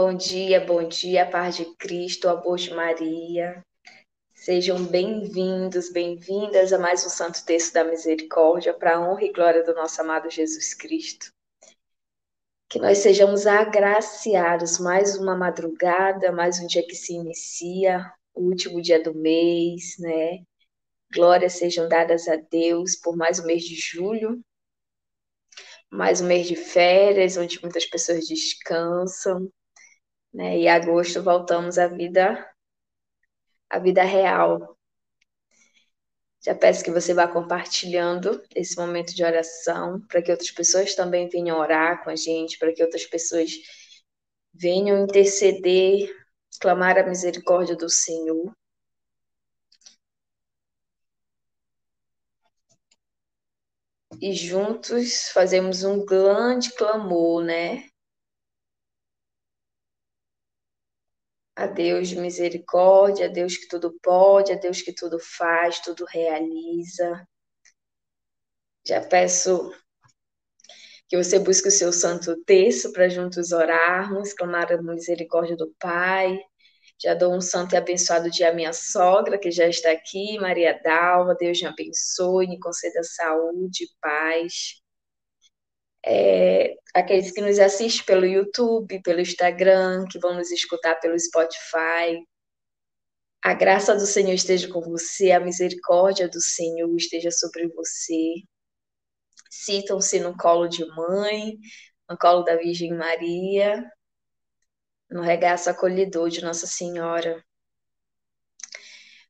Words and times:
Bom 0.00 0.14
dia, 0.14 0.64
bom 0.64 0.86
dia, 0.86 1.28
paz 1.28 1.56
de 1.56 1.64
Cristo, 1.74 2.28
amor 2.28 2.56
de 2.56 2.72
Maria. 2.72 3.60
Sejam 4.32 4.84
bem-vindos, 4.84 5.90
bem-vindas 5.90 6.72
a 6.72 6.78
mais 6.78 7.04
um 7.04 7.08
Santo 7.08 7.44
Texto 7.44 7.74
da 7.74 7.82
Misericórdia, 7.82 8.72
para 8.72 8.96
a 8.96 9.00
honra 9.00 9.24
e 9.24 9.32
glória 9.32 9.64
do 9.64 9.74
nosso 9.74 10.00
amado 10.00 10.30
Jesus 10.30 10.72
Cristo. 10.72 11.32
Que 12.68 12.78
nós 12.78 12.98
sejamos 12.98 13.44
agraciados 13.44 14.78
mais 14.78 15.18
uma 15.18 15.36
madrugada, 15.36 16.30
mais 16.30 16.60
um 16.60 16.68
dia 16.68 16.86
que 16.86 16.94
se 16.94 17.14
inicia, 17.14 18.08
o 18.32 18.42
último 18.42 18.80
dia 18.80 19.02
do 19.02 19.12
mês, 19.12 19.96
né? 19.98 20.44
Glórias 21.12 21.54
sejam 21.54 21.88
dadas 21.88 22.28
a 22.28 22.36
Deus 22.36 22.94
por 22.94 23.16
mais 23.16 23.40
um 23.40 23.46
mês 23.46 23.64
de 23.64 23.74
julho, 23.74 24.40
mais 25.90 26.20
um 26.20 26.26
mês 26.28 26.46
de 26.46 26.54
férias, 26.54 27.36
onde 27.36 27.60
muitas 27.60 27.84
pessoas 27.84 28.28
descansam, 28.28 29.50
né? 30.38 30.56
E 30.56 30.68
agosto 30.68 31.20
voltamos 31.20 31.78
à 31.78 31.88
vida 31.88 32.48
à 33.68 33.80
vida 33.80 34.04
real. 34.04 34.78
Já 36.40 36.54
peço 36.54 36.84
que 36.84 36.92
você 36.92 37.12
vá 37.12 37.26
compartilhando 37.26 38.40
esse 38.54 38.76
momento 38.76 39.12
de 39.14 39.24
oração 39.24 40.00
para 40.06 40.22
que 40.22 40.30
outras 40.30 40.52
pessoas 40.52 40.94
também 40.94 41.28
venham 41.28 41.58
orar 41.58 42.04
com 42.04 42.10
a 42.10 42.16
gente, 42.16 42.56
para 42.56 42.72
que 42.72 42.82
outras 42.84 43.04
pessoas 43.04 43.50
venham 44.54 45.02
interceder, 45.02 46.08
clamar 46.60 46.96
a 46.98 47.06
misericórdia 47.06 47.74
do 47.76 47.90
Senhor. 47.90 48.54
E 54.20 54.32
juntos 54.32 55.30
fazemos 55.30 55.82
um 55.82 56.04
grande 56.04 56.72
clamor, 56.74 57.42
né? 57.42 57.88
A 61.58 61.66
Deus 61.66 62.08
de 62.08 62.16
misericórdia, 62.16 63.26
a 63.26 63.28
Deus 63.28 63.56
que 63.56 63.66
tudo 63.66 63.92
pode, 64.00 64.52
a 64.52 64.54
Deus 64.54 64.80
que 64.80 64.92
tudo 64.92 65.18
faz, 65.18 65.80
tudo 65.80 66.04
realiza. 66.08 67.26
Já 68.86 69.00
peço 69.00 69.74
que 71.08 71.16
você 71.16 71.36
busque 71.40 71.66
o 71.66 71.72
seu 71.72 71.92
santo 71.92 72.36
texto 72.44 72.92
para 72.92 73.08
juntos 73.08 73.50
orarmos, 73.50 74.32
clamar 74.32 74.72
a 74.72 74.80
misericórdia 74.80 75.56
do 75.56 75.74
Pai. 75.80 76.38
Já 77.02 77.14
dou 77.14 77.34
um 77.34 77.40
santo 77.40 77.74
e 77.74 77.76
abençoado 77.76 78.30
dia 78.30 78.50
à 78.50 78.54
minha 78.54 78.72
sogra, 78.72 79.36
que 79.36 79.50
já 79.50 79.66
está 79.66 79.90
aqui, 79.90 80.38
Maria 80.38 80.80
Dalva. 80.80 81.34
Deus 81.34 81.60
me 81.60 81.66
abençoe, 81.66 82.46
me 82.46 82.60
conceda 82.60 83.02
saúde, 83.02 83.84
paz 84.00 84.80
é, 86.10 86.74
aqueles 86.94 87.30
que 87.32 87.42
nos 87.42 87.58
assistem 87.58 88.06
pelo 88.06 88.24
YouTube, 88.24 89.02
pelo 89.02 89.20
Instagram, 89.20 90.06
que 90.10 90.18
vão 90.18 90.34
nos 90.34 90.50
escutar 90.50 90.94
pelo 91.00 91.18
Spotify. 91.20 92.24
A 93.42 93.52
graça 93.52 93.94
do 93.94 94.06
Senhor 94.06 94.32
esteja 94.32 94.72
com 94.72 94.80
você, 94.80 95.32
a 95.32 95.40
misericórdia 95.40 96.26
do 96.26 96.40
Senhor 96.40 96.96
esteja 96.96 97.30
sobre 97.30 97.68
você. 97.68 98.36
Citam-se 99.50 100.18
no 100.20 100.34
colo 100.34 100.66
de 100.66 100.82
mãe, 100.86 101.58
no 102.08 102.16
colo 102.16 102.42
da 102.42 102.56
Virgem 102.56 102.94
Maria, 102.96 103.84
no 105.10 105.20
regaço 105.20 105.68
acolhedor 105.68 106.30
de 106.30 106.42
Nossa 106.42 106.66
Senhora. 106.66 107.44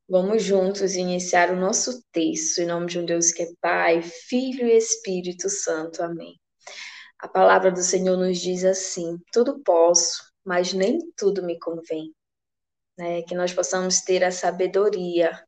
Vamos 0.09 0.45
juntos 0.45 0.95
iniciar 0.95 1.51
o 1.51 1.57
nosso 1.57 2.03
texto 2.13 2.61
em 2.61 2.67
nome 2.67 2.87
de 2.87 3.01
um 3.01 3.05
Deus 3.05 3.33
que 3.33 3.43
é 3.43 3.49
Pai, 3.61 4.01
Filho 4.01 4.65
e 4.67 4.77
Espírito 4.77 5.51
Santo. 5.51 6.03
Amém. 6.05 6.39
A 7.19 7.29
palavra 7.29 7.71
do 7.73 7.83
Senhor 7.83 8.17
nos 8.17 8.39
diz 8.39 8.65
assim: 8.65 9.19
tudo 9.33 9.61
posso, 9.63 10.23
mas 10.45 10.73
nem 10.73 10.99
tudo 11.17 11.43
me 11.43 11.59
convém. 11.59 12.15
Né? 12.97 13.23
Que 13.23 13.35
nós 13.35 13.53
possamos 13.53 14.01
ter 14.03 14.25
a 14.25 14.31
sabedoria. 14.31 15.45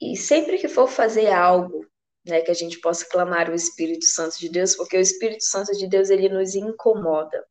E 0.00 0.16
sempre 0.16 0.58
que 0.58 0.68
for 0.68 0.88
fazer 0.88 1.30
algo, 1.30 1.86
né, 2.24 2.40
que 2.40 2.50
a 2.50 2.54
gente 2.54 2.80
possa 2.80 3.06
clamar 3.06 3.50
o 3.50 3.54
Espírito 3.54 4.06
Santo 4.06 4.38
de 4.38 4.48
Deus, 4.48 4.74
porque 4.74 4.96
o 4.96 5.00
Espírito 5.00 5.44
Santo 5.44 5.72
de 5.72 5.86
Deus 5.86 6.08
ele 6.08 6.28
nos 6.28 6.54
incomoda. 6.54 7.46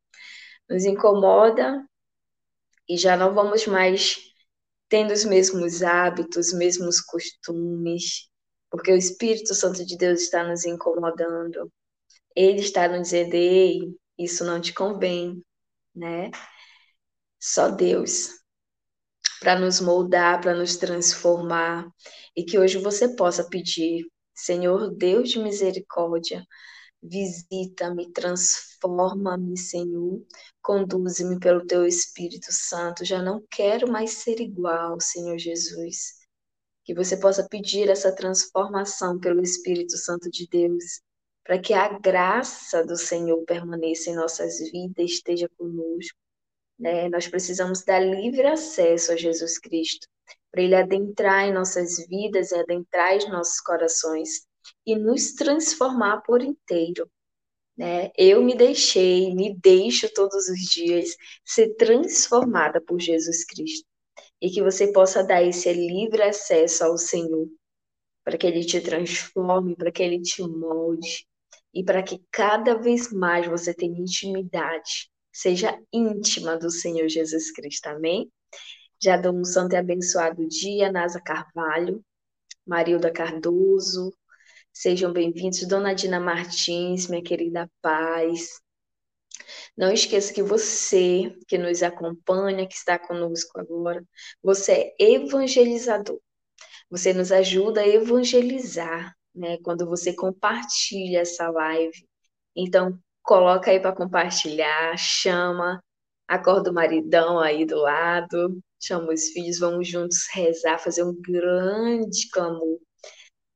Nos 0.67 0.85
incomoda 0.85 1.85
e 2.87 2.97
já 2.97 3.15
não 3.15 3.33
vamos 3.33 3.67
mais 3.67 4.17
tendo 4.89 5.13
os 5.13 5.23
mesmos 5.23 5.83
hábitos, 5.83 6.47
os 6.47 6.53
mesmos 6.53 6.99
costumes, 6.99 8.27
porque 8.71 8.91
o 8.91 8.97
Espírito 8.97 9.53
Santo 9.53 9.85
de 9.85 9.95
Deus 9.95 10.21
está 10.21 10.43
nos 10.43 10.65
incomodando 10.65 11.71
ele 12.35 12.59
está 12.59 12.87
nos 12.87 13.09
dizendo, 13.09 13.33
ei, 13.35 13.95
isso 14.17 14.43
não 14.45 14.59
te 14.61 14.73
convém, 14.73 15.43
né? 15.95 16.31
Só 17.39 17.69
Deus 17.69 18.39
para 19.39 19.57
nos 19.57 19.79
moldar, 19.79 20.41
para 20.41 20.53
nos 20.53 20.75
transformar, 20.77 21.89
e 22.35 22.43
que 22.43 22.59
hoje 22.59 22.77
você 22.77 23.15
possa 23.15 23.47
pedir, 23.49 24.05
Senhor 24.35 24.93
Deus 24.95 25.29
de 25.29 25.39
misericórdia, 25.39 26.45
visita-me, 27.01 28.11
transforma-me, 28.11 29.57
Senhor, 29.57 30.21
conduze-me 30.61 31.39
pelo 31.39 31.65
teu 31.65 31.85
Espírito 31.85 32.47
Santo. 32.51 33.05
Já 33.05 33.21
não 33.21 33.41
quero 33.49 33.89
mais 33.89 34.11
ser 34.11 34.39
igual, 34.41 34.99
Senhor 34.99 35.37
Jesus. 35.37 36.19
Que 36.83 36.93
você 36.93 37.17
possa 37.17 37.47
pedir 37.47 37.89
essa 37.89 38.13
transformação 38.13 39.19
pelo 39.19 39.41
Espírito 39.41 39.97
Santo 39.97 40.29
de 40.29 40.47
Deus 40.47 41.01
para 41.49 41.57
que 41.57 41.73
a 41.73 41.97
graça 41.97 42.85
do 42.85 42.95
Senhor 42.95 43.43
permaneça 43.43 44.11
em 44.11 44.15
nossas 44.15 44.59
vidas, 44.69 45.09
esteja 45.09 45.49
conosco. 45.57 46.15
Né? 46.77 47.09
Nós 47.09 47.27
precisamos 47.27 47.83
dar 47.83 47.97
livre 48.01 48.45
acesso 48.45 49.11
a 49.11 49.15
Jesus 49.15 49.57
Cristo, 49.57 50.07
para 50.51 50.61
Ele 50.61 50.75
adentrar 50.75 51.47
em 51.47 51.51
nossas 51.51 52.07
vidas 52.07 52.51
e 52.51 52.55
adentrar 52.55 53.15
em 53.15 53.31
nossos 53.31 53.59
corações 53.61 54.45
e 54.85 54.95
nos 54.95 55.33
transformar 55.33 56.21
por 56.21 56.43
inteiro. 56.43 57.09
Né? 57.75 58.11
Eu 58.15 58.43
me 58.43 58.53
deixei, 58.55 59.33
me 59.33 59.57
deixo 59.59 60.07
todos 60.13 60.47
os 60.49 60.59
dias 60.59 61.17
ser 61.43 61.73
transformada 61.77 62.79
por 62.79 62.99
Jesus 62.99 63.43
Cristo. 63.43 63.87
E 64.39 64.51
que 64.51 64.61
você 64.61 64.93
possa 64.93 65.23
dar 65.23 65.41
esse 65.41 65.73
livre 65.73 66.21
acesso 66.21 66.83
ao 66.83 66.95
Senhor, 66.95 67.47
para 68.23 68.37
que 68.37 68.45
Ele 68.45 68.63
te 68.63 68.79
transforme, 68.79 69.75
para 69.75 69.91
que 69.91 70.03
Ele 70.03 70.21
te 70.21 70.43
molde, 70.43 71.27
e 71.73 71.83
para 71.83 72.03
que 72.03 72.21
cada 72.31 72.75
vez 72.75 73.11
mais 73.11 73.47
você 73.47 73.73
tenha 73.73 73.99
intimidade, 73.99 75.09
seja 75.31 75.77
íntima 75.93 76.57
do 76.57 76.69
Senhor 76.69 77.07
Jesus 77.07 77.51
Cristo. 77.51 77.87
Amém? 77.87 78.31
Já 79.01 79.15
dou 79.15 79.33
um 79.33 79.45
santo 79.45 79.73
e 79.73 79.77
abençoado 79.77 80.47
dia, 80.47 80.91
Nasa 80.91 81.21
Carvalho, 81.21 82.03
Marilda 82.65 83.11
Cardoso, 83.11 84.11
sejam 84.73 85.13
bem-vindos, 85.13 85.65
Dona 85.67 85.93
Dina 85.93 86.19
Martins, 86.19 87.07
minha 87.07 87.23
querida 87.23 87.69
paz. 87.81 88.59
Não 89.77 89.91
esqueça 89.91 90.33
que 90.33 90.43
você 90.43 91.35
que 91.47 91.57
nos 91.57 91.81
acompanha, 91.81 92.67
que 92.67 92.75
está 92.75 92.99
conosco 92.99 93.59
agora, 93.59 94.03
você 94.43 94.93
é 94.99 95.13
evangelizador. 95.13 96.19
Você 96.89 97.13
nos 97.13 97.31
ajuda 97.31 97.81
a 97.81 97.87
evangelizar 97.87 99.15
né? 99.39 99.57
Quando 99.63 99.85
você 99.87 100.13
compartilha 100.13 101.21
essa 101.21 101.49
live. 101.49 102.05
Então, 102.55 102.99
coloca 103.23 103.71
aí 103.71 103.79
para 103.79 103.95
compartilhar, 103.95 104.97
chama, 104.97 105.81
acorda 106.27 106.71
o 106.71 106.73
maridão 106.73 107.39
aí 107.39 107.65
do 107.65 107.77
lado, 107.77 108.59
chama 108.79 109.13
os 109.13 109.29
filhos, 109.29 109.59
vamos 109.59 109.87
juntos 109.87 110.27
rezar, 110.33 110.79
fazer 110.79 111.03
um 111.03 111.15
grande 111.21 112.29
clamor, 112.31 112.79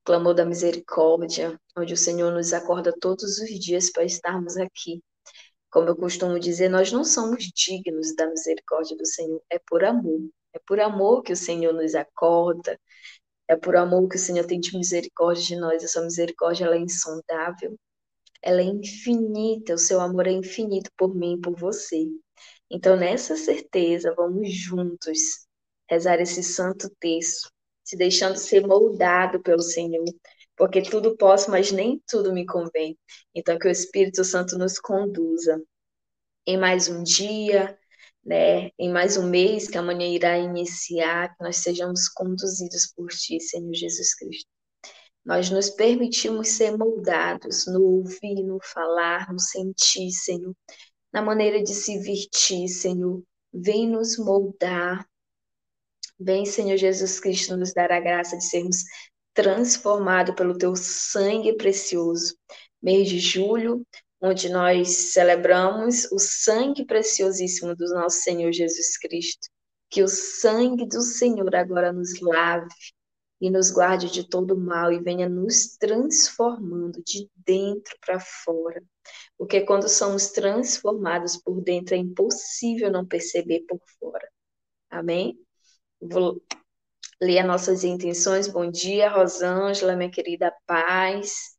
clamor 0.05 0.33
da 0.33 0.45
misericórdia, 0.45 1.59
onde 1.77 1.93
o 1.93 1.97
Senhor 1.97 2.31
nos 2.31 2.53
acorda 2.53 2.93
todos 2.99 3.39
os 3.39 3.49
dias 3.59 3.91
para 3.91 4.03
estarmos 4.05 4.57
aqui. 4.57 5.01
Como 5.71 5.89
eu 5.89 5.95
costumo 5.95 6.39
dizer, 6.39 6.69
nós 6.69 6.91
não 6.91 7.03
somos 7.03 7.45
dignos 7.45 8.15
da 8.15 8.27
misericórdia 8.27 8.95
do 8.95 9.05
Senhor, 9.05 9.41
é 9.49 9.59
por 9.59 9.83
amor. 9.83 10.21
É 10.53 10.59
por 10.67 10.79
amor 10.79 11.23
que 11.23 11.33
o 11.33 11.35
Senhor 11.35 11.73
nos 11.73 11.95
acorda, 11.95 12.79
é 13.47 13.55
por 13.55 13.75
amor 13.75 14.07
que 14.07 14.15
o 14.15 14.19
Senhor 14.19 14.45
tem 14.45 14.59
de 14.59 14.75
misericórdia 14.77 15.43
de 15.43 15.55
nós. 15.55 15.83
Essa 15.83 16.01
misericórdia 16.01 16.65
ela 16.65 16.75
é 16.75 16.79
insondável. 16.79 17.77
Ela 18.41 18.61
é 18.61 18.65
infinita. 18.65 19.73
O 19.73 19.77
seu 19.77 19.99
amor 19.99 20.27
é 20.27 20.31
infinito 20.31 20.89
por 20.97 21.13
mim, 21.15 21.39
por 21.39 21.55
você. 21.57 22.07
Então, 22.69 22.95
nessa 22.95 23.35
certeza, 23.35 24.13
vamos 24.15 24.51
juntos 24.51 25.45
rezar 25.89 26.19
esse 26.19 26.41
santo 26.41 26.89
texto, 26.99 27.49
se 27.83 27.95
deixando 27.95 28.37
ser 28.37 28.65
moldado 28.65 29.41
pelo 29.41 29.61
Senhor, 29.61 30.05
porque 30.55 30.81
tudo 30.81 31.15
posso, 31.17 31.51
mas 31.51 31.71
nem 31.71 32.01
tudo 32.07 32.33
me 32.33 32.45
convém. 32.45 32.97
Então, 33.35 33.59
que 33.59 33.67
o 33.67 33.71
Espírito 33.71 34.23
Santo 34.23 34.57
nos 34.57 34.79
conduza 34.79 35.61
em 36.45 36.57
mais 36.57 36.89
um 36.89 37.03
dia, 37.03 37.77
né, 38.25 38.69
em 38.79 38.91
mais 38.91 39.17
um 39.17 39.27
mês 39.29 39.67
que 39.67 39.77
amanhã 39.77 40.07
irá 40.07 40.37
iniciar, 40.37 41.35
que 41.35 41.43
nós 41.43 41.57
sejamos 41.57 42.07
conduzidos 42.09 42.91
por 42.95 43.09
Ti, 43.09 43.39
Senhor 43.39 43.73
Jesus 43.73 44.15
Cristo. 44.15 44.49
Nós 45.25 45.49
nos 45.49 45.69
permitimos 45.69 46.49
ser 46.49 46.77
moldados 46.77 47.65
no 47.67 47.81
ouvir, 47.81 48.43
no 48.43 48.59
falar, 48.61 49.31
no 49.31 49.39
sentir, 49.39 50.11
Senhor. 50.11 50.55
na 51.13 51.21
maneira 51.21 51.61
de 51.61 51.73
se 51.73 51.99
vestir, 51.99 52.67
Senhor. 52.67 53.23
Vem 53.53 53.87
nos 53.87 54.17
moldar. 54.17 55.07
Vem, 56.19 56.45
Senhor 56.45 56.75
Jesus 56.75 57.19
Cristo, 57.19 57.55
nos 57.55 57.73
dar 57.73 57.91
a 57.91 57.99
graça 57.99 58.35
de 58.35 58.45
sermos 58.45 58.77
transformados 59.33 60.35
pelo 60.35 60.57
teu 60.57 60.75
sangue 60.75 61.55
precioso. 61.55 62.35
Mês 62.81 63.07
de 63.07 63.19
julho, 63.19 63.85
onde 64.23 64.47
nós 64.47 65.11
celebramos 65.11 66.09
o 66.09 66.17
sangue 66.17 66.85
preciosíssimo 66.85 67.75
do 67.75 67.85
nosso 67.93 68.21
Senhor 68.21 68.53
Jesus 68.53 68.97
Cristo. 68.97 69.49
Que 69.89 70.01
o 70.01 70.07
sangue 70.07 70.87
do 70.87 71.01
Senhor 71.01 71.53
agora 71.53 71.91
nos 71.91 72.21
lave 72.21 72.73
e 73.41 73.49
nos 73.49 73.69
guarde 73.69 74.09
de 74.09 74.27
todo 74.27 74.57
mal 74.57 74.93
e 74.93 75.03
venha 75.03 75.27
nos 75.27 75.75
transformando 75.75 77.03
de 77.03 77.29
dentro 77.45 77.97
para 77.99 78.17
fora. 78.17 78.81
Porque 79.37 79.59
quando 79.61 79.89
somos 79.89 80.31
transformados 80.31 81.35
por 81.35 81.61
dentro, 81.61 81.93
é 81.93 81.97
impossível 81.97 82.89
não 82.89 83.05
perceber 83.05 83.65
por 83.67 83.81
fora. 83.99 84.31
Amém? 84.89 85.37
Vou 85.99 86.41
ler 87.21 87.39
as 87.39 87.45
nossas 87.45 87.83
intenções. 87.83 88.47
Bom 88.47 88.71
dia, 88.71 89.09
Rosângela, 89.09 89.97
minha 89.97 90.09
querida 90.09 90.53
paz, 90.65 91.52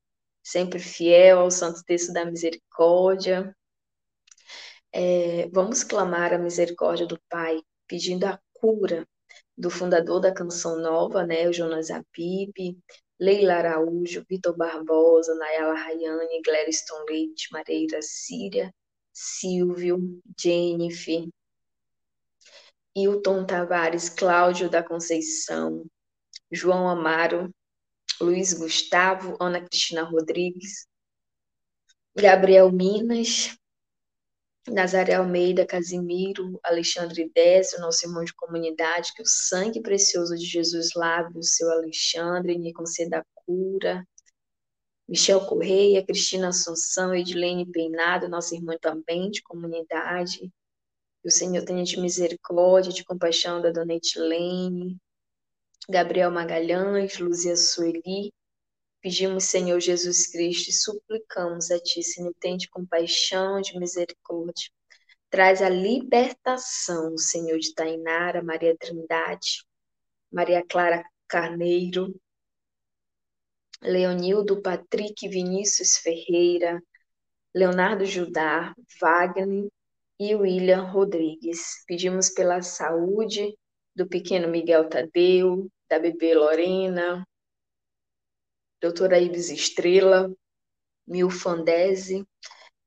sempre 0.45 0.79
fiel 0.79 1.41
ao 1.41 1.51
Santo 1.51 1.83
Texto 1.85 2.13
da 2.13 2.27
Misericórdia. 2.27 3.57
É, 4.93 5.49
vamos 5.49 5.83
clamar 5.83 6.35
a 6.35 6.39
misericórdia 6.39 7.07
do 7.07 7.19
Pai, 7.29 7.61
pedindo 7.89 8.25
a 8.27 8.39
cura 8.53 9.09
do 9.57 9.71
fundador 9.71 10.21
da 10.21 10.33
Canção 10.33 10.79
Nova, 10.79 11.27
né, 11.27 11.49
o 11.49 11.53
Jonas 11.53 11.91
Abib, 11.91 12.79
Leila 13.19 13.55
Araújo, 13.55 14.25
Vitor 14.29 14.57
Barbosa, 14.57 15.35
Nayala 15.35 15.75
Rayane, 15.75 16.43
Gladstone 16.43 17.07
Leite, 17.09 17.49
Mareira 17.51 18.01
Síria, 18.03 18.73
Silvio, 19.13 20.21
Jennifer, 20.39 21.27
Hilton 22.95 23.47
Tavares, 23.47 24.09
Cláudio 24.09 24.69
da 24.69 24.83
Conceição, 24.83 25.85
João 26.51 26.89
Amaro, 26.89 27.53
Luiz 28.21 28.53
Gustavo, 28.55 29.37
Ana 29.41 29.61
Cristina 29.61 30.03
Rodrigues, 30.03 30.87
Gabriel 32.17 32.71
Minas, 32.71 33.57
Nazaré 34.69 35.15
Almeida, 35.15 35.67
Casimiro, 35.67 36.59
Alexandre 36.65 37.31
Décio, 37.35 37.81
nosso 37.81 38.07
irmão 38.07 38.25
de 38.25 38.33
comunidade, 38.35 39.13
que 39.15 39.23
o 39.23 39.27
sangue 39.27 39.83
precioso 39.83 40.37
de 40.37 40.45
Jesus 40.45 40.95
lave 40.95 41.39
o 41.39 41.43
seu 41.43 41.71
Alexandre, 41.71 42.59
me 42.59 42.73
conceda 42.73 43.19
a 43.19 43.25
cura. 43.35 44.07
Michel 45.07 45.45
Correia, 45.47 46.05
Cristina 46.05 46.49
Assunção, 46.49 47.15
Edilene 47.15 47.71
Peinado, 47.71 48.27
nossa 48.27 48.55
irmã 48.55 48.75
também 48.81 49.31
de 49.31 49.43
comunidade. 49.43 50.51
Que 51.21 51.29
o 51.29 51.31
Senhor 51.31 51.63
tenha 51.65 51.85
de 51.85 52.01
misericórdia, 52.01 52.91
de 52.91 53.05
compaixão 53.05 53.61
da 53.61 53.71
dona 53.71 53.95
Etilene. 53.95 54.99
Gabriel 55.89 56.31
Magalhães, 56.31 57.19
Luzia 57.19 57.57
Sueli, 57.57 58.33
Pedimos, 59.05 59.45
Senhor 59.45 59.79
Jesus 59.81 60.29
Cristo, 60.29 60.71
e 60.71 60.73
suplicamos 60.73 61.71
a 61.71 61.79
Ti, 61.79 62.03
Senhor, 62.03 62.33
tem 62.41 62.57
de 62.57 62.71
compaixão, 62.71 63.61
de 63.61 63.79
misericórdia. 63.79 64.71
Traz 65.29 65.61
a 65.61 65.69
libertação, 65.69 67.19
Senhor, 67.19 67.59
de 67.59 67.75
Tainara, 67.75 68.43
Maria 68.43 68.75
Trindade, 68.79 69.67
Maria 70.33 70.65
Clara 70.67 71.05
Carneiro, 71.29 72.19
Leonildo 73.83 74.63
Patrick 74.63 75.29
Vinícius 75.29 75.99
Ferreira, 75.99 76.83
Leonardo 77.55 78.07
Judá, 78.07 78.75
Wagner 78.99 79.69
e 80.19 80.35
William 80.35 80.85
Rodrigues. 80.85 81.85
Pedimos 81.87 82.31
pela 82.31 82.63
saúde 82.63 83.55
do 83.95 84.09
pequeno 84.09 84.49
Miguel 84.49 84.89
Tadeu, 84.89 85.71
da 85.89 85.99
bebê 85.99 86.35
Lorena, 86.35 87.27
doutora 88.81 89.19
Ives 89.19 89.51
Estrela, 89.51 90.35
Milfandese, 91.07 92.27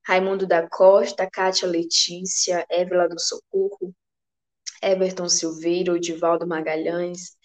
Raimundo 0.05 0.47
da 0.47 0.67
Costa, 0.67 1.29
Kátia 1.29 1.67
Letícia, 1.67 2.65
Évila 2.69 3.07
do 3.09 3.19
Socorro, 3.19 3.94
Everton 4.81 5.27
Silveira, 5.27 5.94
Odivaldo 5.94 6.47
Magalhães, 6.47 7.38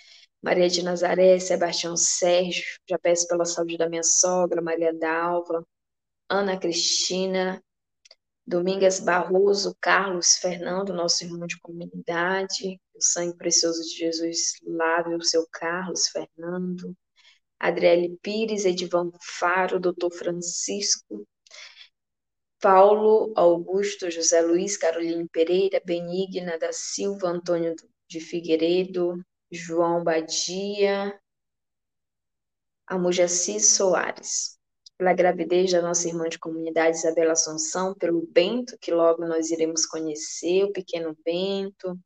Maria 0.42 0.68
de 0.68 0.82
Nazaré, 0.82 1.38
Sebastião 1.38 1.96
Sérgio, 1.96 2.64
já 2.88 2.98
peço 2.98 3.26
pela 3.28 3.44
saúde 3.44 3.76
da 3.76 3.88
minha 3.88 4.02
sogra, 4.02 4.60
Maria 4.60 4.92
Dalva, 4.92 5.64
Ana 6.28 6.58
Cristina, 6.58 7.62
Domingas 8.46 8.98
Barroso, 9.00 9.76
Carlos 9.80 10.36
Fernando, 10.36 10.92
nosso 10.92 11.24
irmão 11.24 11.46
de 11.46 11.58
comunidade, 11.60 12.80
o 12.94 13.00
sangue 13.00 13.36
precioso 13.36 13.82
de 13.82 13.96
Jesus 13.96 14.54
lave 14.64 15.14
o 15.14 15.22
seu 15.22 15.46
Carlos 15.50 16.08
Fernando, 16.08 16.96
Adriele 17.58 18.18
Pires, 18.20 18.64
Edivan 18.64 19.10
Faro, 19.38 19.78
Doutor 19.78 20.10
Francisco, 20.12 21.26
Paulo 22.60 23.32
Augusto, 23.36 24.10
José 24.10 24.40
Luiz, 24.40 24.76
Caroline 24.76 25.28
Pereira, 25.28 25.80
Benigna 25.84 26.58
da 26.58 26.72
Silva, 26.72 27.28
Antônio 27.28 27.74
de 28.08 28.20
Figueiredo, 28.20 29.20
João 29.50 30.02
Badia, 30.04 31.18
Amujaci 32.86 33.58
Soares. 33.58 34.61
Pela 34.98 35.12
gravidez 35.12 35.72
da 35.72 35.82
nossa 35.82 36.06
irmã 36.06 36.28
de 36.28 36.38
comunidade 36.38 36.96
Isabela 36.96 37.32
Assunção, 37.32 37.94
pelo 37.94 38.26
Bento, 38.30 38.76
que 38.80 38.92
logo 38.92 39.26
nós 39.26 39.50
iremos 39.50 39.84
conhecer, 39.86 40.64
o 40.64 40.72
pequeno 40.72 41.16
Bento, 41.24 41.98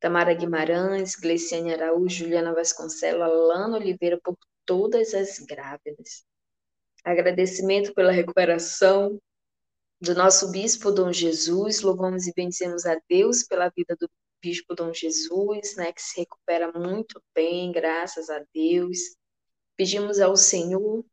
Tamara 0.00 0.34
Guimarães, 0.34 1.14
Gleciane 1.14 1.72
Araújo, 1.72 2.24
Juliana 2.24 2.52
Vasconcelos, 2.52 3.22
Alana 3.22 3.76
Oliveira, 3.76 4.18
por 4.22 4.36
todas 4.66 5.14
as 5.14 5.38
grávidas. 5.38 6.24
Agradecimento 7.04 7.94
pela 7.94 8.10
recuperação 8.10 9.20
do 10.00 10.14
nosso 10.16 10.50
bispo 10.50 10.90
Dom 10.90 11.12
Jesus, 11.12 11.80
louvamos 11.80 12.26
e 12.26 12.32
bendizemos 12.34 12.84
a 12.84 13.00
Deus 13.08 13.44
pela 13.44 13.68
vida 13.68 13.94
do 13.94 14.10
bispo 14.42 14.74
Dom 14.74 14.92
Jesus, 14.92 15.76
né, 15.76 15.92
que 15.92 16.02
se 16.02 16.18
recupera 16.18 16.72
muito 16.72 17.22
bem, 17.32 17.70
graças 17.70 18.28
a 18.28 18.44
Deus. 18.52 18.98
Pedimos 19.76 20.18
ao 20.18 20.36
Senhor 20.36 21.04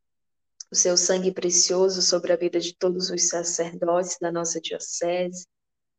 o 0.70 0.76
seu 0.76 0.96
sangue 0.96 1.32
precioso 1.32 2.00
sobre 2.00 2.32
a 2.32 2.36
vida 2.36 2.60
de 2.60 2.76
todos 2.76 3.10
os 3.10 3.28
sacerdotes 3.28 4.16
da 4.20 4.30
nossa 4.30 4.60
diocese, 4.60 5.46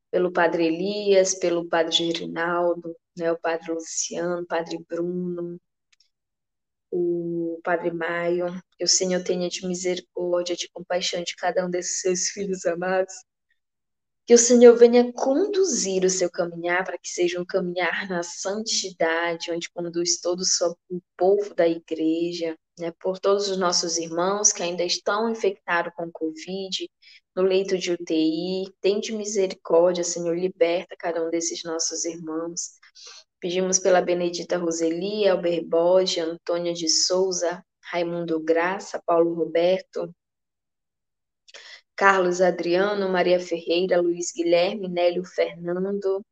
pelo 0.09 0.31
Padre 0.31 0.67
Elias, 0.67 1.35
pelo 1.35 1.67
Padre 1.67 1.91
Gerinaldo, 1.91 2.95
né, 3.17 3.31
o 3.31 3.39
Padre 3.39 3.73
Luciano, 3.73 4.45
Padre 4.45 4.77
Bruno, 4.87 5.59
o 6.89 7.59
Padre 7.63 7.91
Maio, 7.91 8.47
que 8.77 8.83
o 8.83 8.87
Senhor 8.87 9.23
tenha 9.23 9.49
de 9.49 9.65
misericórdia, 9.65 10.55
de 10.55 10.69
compaixão 10.69 11.23
de 11.23 11.35
cada 11.35 11.65
um 11.65 11.69
desses 11.69 12.01
seus 12.01 12.29
filhos 12.29 12.65
amados. 12.65 13.13
Que 14.25 14.33
o 14.33 14.37
Senhor 14.37 14.77
venha 14.77 15.11
conduzir 15.11 16.05
o 16.05 16.09
seu 16.09 16.29
caminhar 16.29 16.83
para 16.85 16.97
que 16.97 17.09
seja 17.09 17.41
um 17.41 17.45
caminhar 17.45 18.07
na 18.07 18.23
santidade, 18.23 19.51
onde 19.51 19.69
conduz 19.71 20.19
todo 20.21 20.41
o 20.89 21.01
povo 21.17 21.53
da 21.55 21.67
igreja, 21.67 22.57
né, 22.81 22.91
por 23.00 23.19
todos 23.19 23.47
os 23.50 23.57
nossos 23.57 23.97
irmãos 23.97 24.51
que 24.51 24.63
ainda 24.63 24.83
estão 24.83 25.29
infectados 25.29 25.93
com 25.95 26.11
Covid, 26.11 26.89
no 27.35 27.43
leito 27.43 27.77
de 27.77 27.91
UTI. 27.93 28.73
Tem 28.81 29.00
misericórdia, 29.13 30.03
Senhor, 30.03 30.35
liberta 30.35 30.95
cada 30.97 31.25
um 31.25 31.29
desses 31.29 31.63
nossos 31.63 32.03
irmãos. 32.05 32.71
Pedimos 33.39 33.79
pela 33.79 34.01
Benedita 34.01 34.57
Roseli, 34.57 35.27
Borges, 35.61 36.23
Antônia 36.23 36.73
de 36.73 36.89
Souza, 36.89 37.63
Raimundo 37.81 38.39
Graça, 38.39 39.01
Paulo 39.05 39.33
Roberto, 39.33 40.13
Carlos 41.95 42.41
Adriano, 42.41 43.09
Maria 43.09 43.39
Ferreira, 43.39 44.01
Luiz 44.01 44.31
Guilherme, 44.35 44.88
Nélio 44.88 45.23
Fernando, 45.23 46.25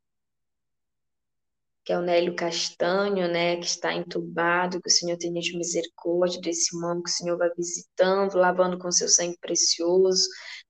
que 1.90 1.94
é 1.94 1.98
o 1.98 2.02
Nélio 2.02 2.36
Castanho, 2.36 3.26
né, 3.26 3.56
que 3.56 3.66
está 3.66 3.92
entubado, 3.92 4.80
que 4.80 4.86
o 4.86 4.92
Senhor 4.92 5.18
tenha 5.18 5.40
de 5.40 5.58
misericórdia 5.58 6.40
desse 6.40 6.72
irmão, 6.72 7.02
que 7.02 7.10
o 7.10 7.12
Senhor 7.12 7.36
vai 7.36 7.50
visitando, 7.56 8.36
lavando 8.36 8.78
com 8.78 8.92
seu 8.92 9.08
sangue 9.08 9.36
precioso, 9.40 10.22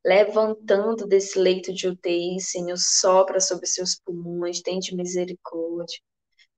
levantando 0.02 1.06
desse 1.06 1.38
leito 1.38 1.74
de 1.74 1.88
UTI, 1.88 2.40
Senhor, 2.40 2.78
sopra 2.78 3.38
sobre 3.38 3.66
seus 3.66 3.96
pulmões, 3.96 4.62
tem 4.62 4.78
de 4.78 4.96
misericórdia. 4.96 5.98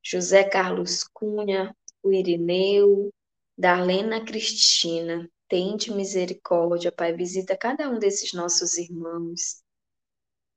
José 0.01 0.45
Carlos 0.45 1.03
Cunha, 1.13 1.75
o 2.01 2.13
Irineu, 2.13 3.11
Darlena 3.59 4.25
Cristina, 4.25 5.29
tende 5.49 5.93
misericórdia, 5.93 6.93
Pai, 6.93 7.13
visita 7.13 7.57
cada 7.57 7.91
um 7.91 7.99
desses 7.99 8.33
nossos 8.33 8.79
irmãos. 8.79 9.62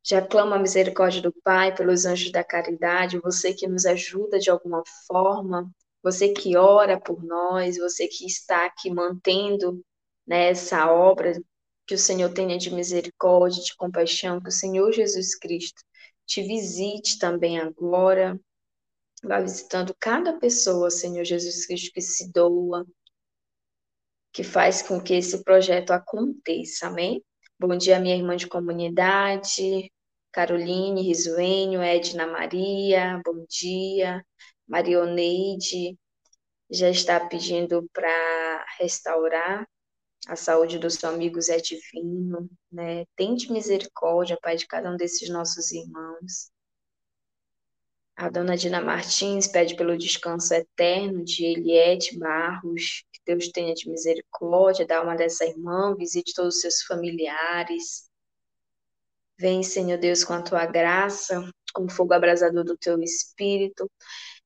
Já 0.07 0.21
clama 0.21 0.55
a 0.55 0.59
misericórdia 0.59 1.19
do 1.19 1.33
Pai 1.43 1.73
pelos 1.73 2.05
anjos 2.05 2.31
da 2.31 2.43
caridade, 2.43 3.19
você 3.19 3.55
que 3.55 3.67
nos 3.67 3.87
ajuda 3.87 4.37
de 4.37 4.51
alguma 4.51 4.83
forma, 5.07 5.67
você 6.03 6.29
que 6.29 6.55
ora 6.55 6.99
por 7.01 7.23
nós, 7.23 7.77
você 7.77 8.07
que 8.07 8.27
está 8.27 8.67
aqui 8.67 8.91
mantendo 8.91 9.83
né, 10.27 10.49
essa 10.49 10.91
obra 10.91 11.33
que 11.87 11.95
o 11.95 11.97
Senhor 11.97 12.31
tenha 12.31 12.55
de 12.55 12.71
misericórdia, 12.71 13.63
de 13.63 13.75
compaixão, 13.75 14.39
que 14.39 14.49
o 14.49 14.51
Senhor 14.51 14.91
Jesus 14.91 15.35
Cristo 15.35 15.81
te 16.27 16.43
visite 16.43 17.17
também 17.17 17.59
agora. 17.59 18.39
Vá 19.23 19.39
visitando 19.39 19.95
cada 19.99 20.33
pessoa, 20.33 20.91
Senhor 20.91 21.23
Jesus 21.23 21.65
Cristo, 21.65 21.91
que 21.91 22.01
se 22.01 22.31
doa, 22.31 22.85
que 24.31 24.43
faz 24.43 24.83
com 24.83 25.01
que 25.01 25.15
esse 25.15 25.43
projeto 25.43 25.89
aconteça, 25.89 26.87
amém? 26.87 27.23
Bom 27.59 27.75
dia, 27.75 27.99
minha 27.99 28.15
irmã 28.15 28.35
de 28.35 28.47
comunidade, 28.47 29.91
Caroline, 30.35 31.01
Risuenho, 31.01 31.81
Edna 31.81 32.27
Maria, 32.27 33.21
bom 33.23 33.45
dia. 33.47 34.21
Marioneide 34.67 35.97
já 36.69 36.89
está 36.89 37.25
pedindo 37.25 37.89
para 37.93 38.65
restaurar 38.77 39.65
a 40.27 40.35
saúde 40.35 40.77
dos 40.77 40.95
seus 40.95 41.13
amigos 41.13 41.47
é 41.47 41.55
divino, 41.55 42.49
né? 42.69 43.05
Tente 43.15 43.49
misericórdia, 43.49 44.37
Pai, 44.41 44.57
de 44.57 44.67
cada 44.67 44.91
um 44.91 44.97
desses 44.97 45.29
nossos 45.29 45.71
irmãos. 45.71 46.51
A 48.17 48.27
dona 48.27 48.57
Dina 48.57 48.81
Martins 48.81 49.47
pede 49.47 49.73
pelo 49.77 49.97
descanso 49.97 50.53
eterno 50.53 51.23
de 51.23 51.45
Eliette 51.45 52.19
Barros, 52.19 53.05
que 53.13 53.21
Deus 53.25 53.47
tenha 53.53 53.73
de 53.73 53.89
misericórdia 53.89 54.85
da 54.85 54.97
alma 54.97 55.15
dessa 55.15 55.45
irmã, 55.45 55.95
visite 55.95 56.33
todos 56.33 56.55
os 56.55 56.61
seus 56.61 56.81
familiares. 56.81 58.13
Vem, 59.37 59.63
Senhor 59.63 59.97
Deus, 59.97 60.23
com 60.23 60.33
a 60.33 60.41
tua 60.41 60.65
graça, 60.65 61.43
com 61.73 61.85
o 61.85 61.89
fogo 61.89 62.13
abrasador 62.13 62.63
do 62.63 62.77
teu 62.77 63.01
espírito. 63.01 63.89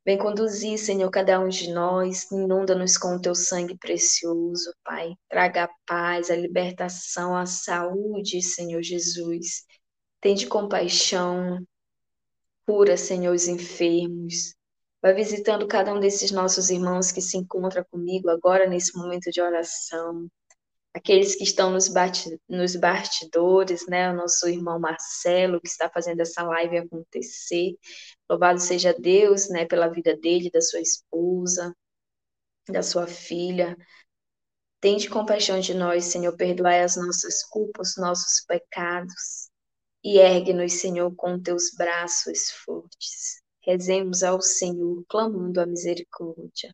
Vem 0.03 0.17
conduzir, 0.17 0.79
Senhor, 0.79 1.09
cada 1.11 1.39
um 1.39 1.47
de 1.47 1.71
nós, 1.71 2.29
inunda-nos 2.31 2.97
com 2.97 3.15
o 3.15 3.21
teu 3.21 3.35
sangue 3.35 3.77
precioso, 3.77 4.73
Pai. 4.83 5.13
Traga 5.29 5.65
a 5.65 5.69
paz, 5.85 6.31
a 6.31 6.35
libertação, 6.35 7.35
a 7.35 7.45
saúde, 7.45 8.41
Senhor 8.41 8.81
Jesus. 8.81 9.63
Tende 10.19 10.47
compaixão, 10.47 11.63
cura, 12.65 12.97
Senhor, 12.97 13.33
os 13.33 13.47
enfermos. 13.47 14.55
Vai 15.01 15.13
visitando 15.13 15.67
cada 15.67 15.93
um 15.93 15.99
desses 15.99 16.31
nossos 16.31 16.69
irmãos 16.71 17.11
que 17.11 17.21
se 17.21 17.37
encontra 17.37 17.85
comigo 17.85 18.29
agora 18.29 18.67
nesse 18.67 18.97
momento 18.97 19.29
de 19.31 19.41
oração 19.41 20.27
aqueles 20.93 21.35
que 21.35 21.43
estão 21.43 21.71
nos, 21.71 21.89
nos 22.47 22.75
bastidores, 22.75 23.85
né? 23.87 24.11
O 24.11 24.15
nosso 24.15 24.47
irmão 24.47 24.79
Marcelo, 24.79 25.61
que 25.61 25.67
está 25.67 25.89
fazendo 25.89 26.21
essa 26.21 26.43
live 26.43 26.77
acontecer. 26.77 27.75
Louvado 28.29 28.59
seja 28.59 28.93
Deus, 28.93 29.49
né, 29.49 29.65
pela 29.65 29.87
vida 29.87 30.15
dele, 30.17 30.49
da 30.51 30.61
sua 30.61 30.81
esposa, 30.81 31.73
da 32.67 32.83
sua 32.83 33.07
filha. 33.07 33.75
Tende 34.81 35.09
compaixão 35.09 35.59
de 35.59 35.73
nós, 35.73 36.05
Senhor, 36.05 36.35
perdoai 36.37 36.81
as 36.81 36.95
nossas 36.95 37.43
culpas, 37.43 37.95
nossos 37.97 38.45
pecados, 38.47 39.49
e 40.03 40.17
ergue-nos, 40.17 40.73
Senhor, 40.73 41.13
com 41.15 41.41
teus 41.41 41.71
braços 41.77 42.49
fortes. 42.63 43.41
Rezemos 43.61 44.23
ao 44.23 44.41
Senhor, 44.41 45.03
clamando 45.09 45.59
a 45.59 45.65
misericórdia. 45.65 46.73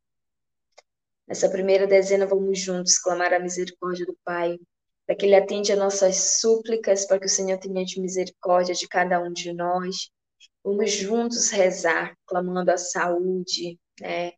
Nessa 1.27 1.49
primeira 1.49 1.87
dezena, 1.87 2.25
vamos 2.25 2.59
juntos 2.59 2.97
clamar 2.97 3.33
a 3.33 3.39
misericórdia 3.39 4.05
do 4.05 4.17
Pai, 4.23 4.57
para 5.05 5.15
que 5.15 5.25
Ele 5.25 5.35
atende 5.35 5.71
a 5.71 5.75
nossas 5.75 6.39
súplicas, 6.39 7.05
para 7.05 7.19
que 7.19 7.25
o 7.25 7.29
Senhor 7.29 7.57
tenha 7.57 7.85
de 7.85 8.01
misericórdia 8.01 8.73
de 8.73 8.87
cada 8.87 9.21
um 9.21 9.31
de 9.31 9.53
nós. 9.53 10.09
Vamos 10.63 10.91
juntos 10.91 11.49
rezar, 11.49 12.15
clamando 12.25 12.71
a 12.71 12.77
saúde, 12.77 13.79
né? 13.99 14.33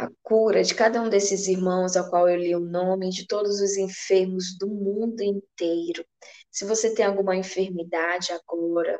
a 0.00 0.08
cura 0.22 0.62
de 0.62 0.74
cada 0.74 1.02
um 1.02 1.10
desses 1.10 1.46
irmãos 1.46 1.94
ao 1.96 2.08
qual 2.08 2.28
eu 2.28 2.36
li 2.36 2.54
o 2.54 2.60
nome, 2.60 3.10
de 3.10 3.26
todos 3.26 3.60
os 3.60 3.76
enfermos 3.76 4.56
do 4.58 4.66
mundo 4.66 5.20
inteiro. 5.22 6.04
Se 6.50 6.64
você 6.64 6.94
tem 6.94 7.04
alguma 7.04 7.36
enfermidade 7.36 8.32
agora, 8.32 8.98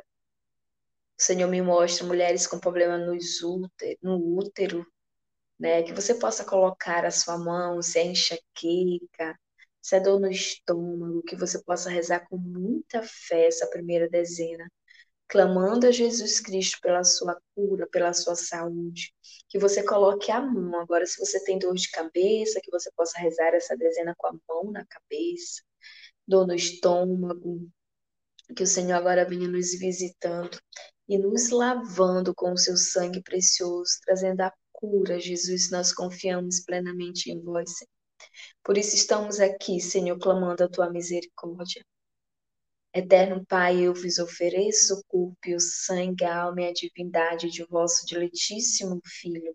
o 1.19 1.23
Senhor 1.23 1.49
me 1.49 1.63
mostra 1.63 2.07
mulheres 2.07 2.47
com 2.47 2.59
problema 2.59 2.99
no 2.99 4.39
útero, 4.39 4.87
né? 5.61 5.83
Que 5.83 5.93
você 5.93 6.15
possa 6.15 6.45
colocar 6.45 7.05
a 7.05 7.11
sua 7.11 7.39
mão, 7.39 7.83
se 7.83 7.99
é 7.99 8.07
enxaqueca, 8.07 9.39
se 9.83 9.97
é 9.97 10.01
dor 10.01 10.19
no 10.19 10.31
estômago, 10.31 11.23
que 11.23 11.37
você 11.37 11.63
possa 11.63 11.91
rezar 11.91 12.27
com 12.29 12.39
muita 12.39 13.03
fé 13.03 13.47
essa 13.47 13.67
primeira 13.69 14.09
dezena, 14.09 14.71
clamando 15.29 15.87
a 15.87 15.93
Jesus 15.93 16.41
Cristo 16.41 16.79
pela 16.83 17.05
sua 17.05 17.41
cura, 17.55 17.87
pela 17.89 18.13
sua 18.15 18.35
saúde. 18.35 19.13
Que 19.49 19.59
você 19.59 19.85
coloque 19.85 20.31
a 20.33 20.41
mão. 20.41 20.81
Agora, 20.81 21.07
se 21.07 21.19
você 21.19 21.43
tem 21.45 21.59
dor 21.59 21.75
de 21.75 21.91
cabeça, 21.91 22.61
que 22.63 22.71
você 22.71 22.91
possa 22.93 23.19
rezar 23.19 23.55
essa 23.55 23.77
dezena 23.77 24.15
com 24.17 24.29
a 24.29 24.33
mão 24.49 24.73
na 24.73 24.85
cabeça, 24.87 25.63
dor 26.27 26.47
no 26.47 26.55
estômago. 26.55 27.69
Que 28.57 28.65
o 28.65 28.67
Senhor 28.67 28.95
agora 28.97 29.25
venha 29.25 29.49
nos 29.49 29.79
visitando 29.79 30.59
e 31.09 31.19
nos 31.19 31.51
lavando 31.51 32.35
com 32.35 32.53
o 32.53 32.59
seu 32.59 32.77
sangue 32.77 33.23
precioso, 33.23 33.93
trazendo 34.05 34.41
a 34.43 34.53
cura, 34.81 35.21
Jesus, 35.21 35.71
nós 35.71 35.93
confiamos 35.93 36.61
plenamente 36.65 37.31
em 37.31 37.41
vós. 37.41 37.71
Por 38.65 38.79
isso 38.79 38.97
estamos 38.97 39.41
aqui, 39.41 39.81
Senhor, 39.81 40.19
clamando 40.19 40.65
a 40.65 40.69
tua 40.69 40.91
misericórdia. 40.91 41.85
Eterno 42.93 43.45
Pai, 43.47 43.81
eu 43.83 43.95
vos 43.95 44.19
ofereço 44.19 44.95
o 44.95 45.05
corpo 45.07 45.39
e 45.47 45.55
o 45.55 45.61
sangue, 45.61 46.25
a 46.25 46.43
alma 46.43 46.63
e 46.63 46.69
a 46.69 46.73
divindade 46.73 47.49
de 47.49 47.65
vosso 47.65 48.05
diletíssimo 48.05 49.01
Filho, 49.05 49.55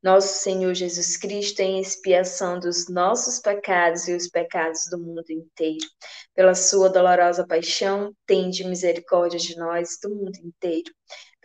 nosso 0.00 0.40
Senhor 0.40 0.72
Jesus 0.72 1.16
Cristo, 1.16 1.60
em 1.60 1.80
expiação 1.80 2.60
dos 2.60 2.88
nossos 2.88 3.40
pecados 3.40 4.06
e 4.06 4.14
os 4.14 4.28
pecados 4.28 4.82
do 4.88 4.98
mundo 4.98 5.24
inteiro. 5.30 5.84
Pela 6.32 6.54
sua 6.54 6.88
dolorosa 6.88 7.44
paixão, 7.44 8.14
tende 8.24 8.62
misericórdia 8.62 9.38
de 9.38 9.56
nós 9.56 9.98
do 10.00 10.10
mundo 10.10 10.38
inteiro. 10.44 10.94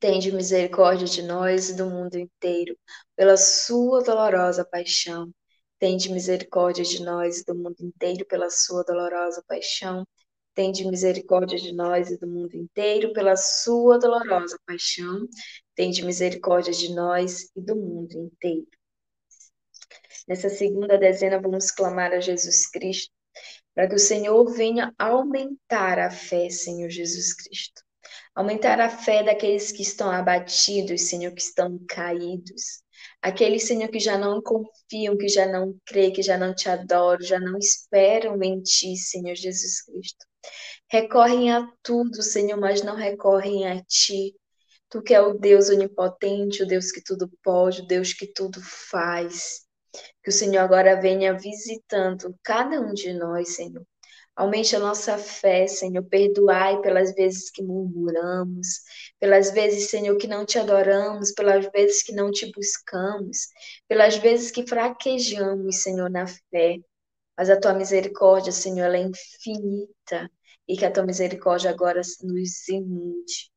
Tende 0.00 0.30
misericórdia 0.32 1.06
de 1.06 1.22
nós 1.22 1.70
e 1.70 1.76
do 1.76 1.86
mundo 1.86 2.16
inteiro, 2.16 2.76
pela 3.16 3.36
sua 3.36 4.02
dolorosa 4.02 4.64
paixão. 4.64 5.32
Tende 5.78 6.12
misericórdia 6.12 6.84
de 6.84 7.02
nós 7.02 7.40
e 7.40 7.44
do 7.44 7.54
mundo 7.54 7.80
inteiro, 7.80 8.24
pela 8.26 8.48
sua 8.50 8.84
dolorosa 8.84 9.42
paixão. 9.46 10.06
Tende 10.54 10.84
misericórdia 10.84 11.58
de 11.58 11.72
nós 11.72 12.10
e 12.10 12.18
do 12.18 12.26
mundo 12.26 12.54
inteiro, 12.56 13.12
pela 13.12 13.36
sua 13.36 13.98
dolorosa 13.98 14.58
paixão. 14.66 15.28
Tende 15.74 16.04
misericórdia 16.04 16.72
de 16.72 16.94
nós 16.94 17.48
e 17.56 17.60
do 17.60 17.76
mundo 17.76 18.12
inteiro. 18.12 18.66
Nessa 20.28 20.48
segunda 20.48 20.98
dezena, 20.98 21.40
vamos 21.40 21.70
clamar 21.70 22.12
a 22.12 22.20
Jesus 22.20 22.68
Cristo, 22.70 23.12
para 23.74 23.88
que 23.88 23.94
o 23.94 23.98
Senhor 23.98 24.44
venha 24.52 24.92
aumentar 24.98 25.98
a 25.98 26.10
fé, 26.10 26.50
Senhor 26.50 26.90
Jesus 26.90 27.34
Cristo. 27.34 27.87
Aumentar 28.38 28.80
a 28.80 28.88
fé 28.88 29.24
daqueles 29.24 29.72
que 29.72 29.82
estão 29.82 30.12
abatidos, 30.12 31.08
Senhor, 31.08 31.32
que 31.32 31.42
estão 31.42 31.76
caídos. 31.88 32.84
Aqueles, 33.20 33.66
Senhor, 33.66 33.88
que 33.88 33.98
já 33.98 34.16
não 34.16 34.40
confiam, 34.40 35.18
que 35.18 35.26
já 35.26 35.44
não 35.44 35.76
creem, 35.84 36.12
que 36.12 36.22
já 36.22 36.38
não 36.38 36.54
te 36.54 36.68
adoram, 36.68 37.20
já 37.20 37.40
não 37.40 37.58
esperam 37.58 38.40
em 38.40 38.62
Ti, 38.62 38.96
Senhor 38.96 39.34
Jesus 39.34 39.82
Cristo. 39.82 40.24
Recorrem 40.88 41.50
a 41.52 41.68
tudo, 41.82 42.22
Senhor, 42.22 42.56
mas 42.56 42.80
não 42.80 42.94
recorrem 42.94 43.66
a 43.66 43.82
Ti. 43.82 44.36
Tu 44.88 45.02
que 45.02 45.14
é 45.14 45.20
o 45.20 45.34
Deus 45.36 45.68
onipotente, 45.68 46.62
o 46.62 46.66
Deus 46.66 46.92
que 46.92 47.02
tudo 47.02 47.28
pode, 47.42 47.82
o 47.82 47.86
Deus 47.88 48.12
que 48.12 48.32
tudo 48.32 48.60
faz. 48.62 49.66
Que 50.22 50.30
o 50.30 50.32
Senhor 50.32 50.60
agora 50.60 51.00
venha 51.00 51.36
visitando 51.36 52.32
cada 52.44 52.80
um 52.80 52.94
de 52.94 53.12
nós, 53.14 53.56
Senhor. 53.56 53.84
Aumente 54.38 54.76
a 54.76 54.78
nossa 54.78 55.18
fé, 55.18 55.66
Senhor. 55.66 56.04
Perdoai 56.04 56.80
pelas 56.80 57.12
vezes 57.12 57.50
que 57.50 57.60
murmuramos, 57.60 58.82
pelas 59.18 59.50
vezes, 59.50 59.90
Senhor, 59.90 60.16
que 60.16 60.28
não 60.28 60.46
te 60.46 60.60
adoramos, 60.60 61.32
pelas 61.32 61.68
vezes 61.72 62.04
que 62.04 62.12
não 62.12 62.30
te 62.30 62.48
buscamos, 62.52 63.48
pelas 63.88 64.16
vezes 64.16 64.52
que 64.52 64.64
fraquejamos, 64.64 65.82
Senhor, 65.82 66.08
na 66.08 66.28
fé. 66.28 66.76
Mas 67.36 67.50
a 67.50 67.58
tua 67.58 67.74
misericórdia, 67.74 68.52
Senhor, 68.52 68.84
ela 68.84 68.96
é 68.96 69.00
infinita 69.00 70.30
e 70.68 70.76
que 70.76 70.84
a 70.84 70.92
tua 70.92 71.04
misericórdia 71.04 71.70
agora 71.70 72.00
nos 72.22 72.68
inunde 72.68 73.50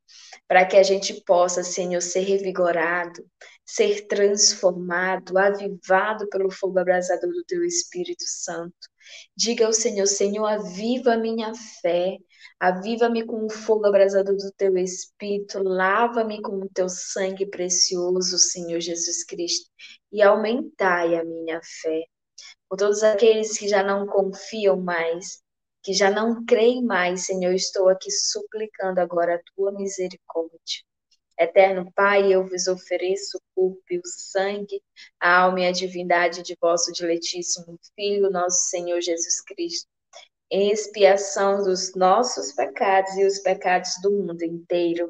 para 0.47 0.65
que 0.65 0.77
a 0.77 0.83
gente 0.83 1.21
possa, 1.25 1.63
Senhor, 1.63 2.01
ser 2.01 2.21
revigorado, 2.21 3.23
ser 3.63 4.07
transformado, 4.07 5.37
avivado 5.37 6.27
pelo 6.29 6.49
fogo 6.49 6.79
abrasador 6.79 7.31
do 7.31 7.43
teu 7.45 7.63
Espírito 7.63 8.23
Santo. 8.25 8.90
Diga 9.35 9.65
ao 9.65 9.73
Senhor, 9.73 10.05
Senhor, 10.07 10.45
aviva 10.45 11.13
a 11.13 11.17
minha 11.17 11.53
fé, 11.81 12.17
aviva-me 12.59 13.25
com 13.25 13.45
o 13.45 13.49
fogo 13.49 13.85
abrasador 13.85 14.35
do 14.35 14.51
teu 14.57 14.77
Espírito, 14.77 15.61
lava-me 15.63 16.41
com 16.41 16.57
o 16.57 16.69
teu 16.69 16.87
sangue 16.89 17.45
precioso, 17.45 18.37
Senhor 18.37 18.79
Jesus 18.79 19.23
Cristo, 19.25 19.69
e 20.11 20.21
aumentai 20.21 21.15
a 21.15 21.23
minha 21.23 21.59
fé. 21.81 22.03
Por 22.69 22.77
todos 22.77 23.03
aqueles 23.03 23.57
que 23.57 23.67
já 23.67 23.83
não 23.83 24.05
confiam 24.07 24.79
mais, 24.79 25.41
que 25.83 25.93
já 25.93 26.11
não 26.11 26.45
creem 26.45 26.83
mais, 26.83 27.25
Senhor, 27.25 27.53
estou 27.53 27.89
aqui 27.89 28.11
suplicando 28.11 28.99
agora 28.99 29.35
a 29.35 29.41
tua 29.55 29.71
misericórdia. 29.71 30.90
Eterno 31.41 31.91
Pai, 31.95 32.31
eu 32.31 32.47
vos 32.47 32.67
ofereço 32.67 33.37
o 33.37 33.41
corpo 33.55 33.83
e 33.89 33.97
o 33.97 34.01
sangue, 34.05 34.79
a 35.19 35.39
alma 35.39 35.61
e 35.61 35.65
a 35.65 35.71
divindade 35.71 36.43
de 36.43 36.55
vosso 36.61 36.91
diletíssimo 36.91 37.79
Filho, 37.95 38.29
nosso 38.29 38.69
Senhor 38.69 39.01
Jesus 39.01 39.41
Cristo, 39.41 39.87
em 40.51 40.69
expiação 40.69 41.63
dos 41.63 41.95
nossos 41.95 42.51
pecados 42.51 43.15
e 43.15 43.25
os 43.25 43.39
pecados 43.39 43.89
do 44.03 44.11
mundo 44.11 44.43
inteiro. 44.43 45.09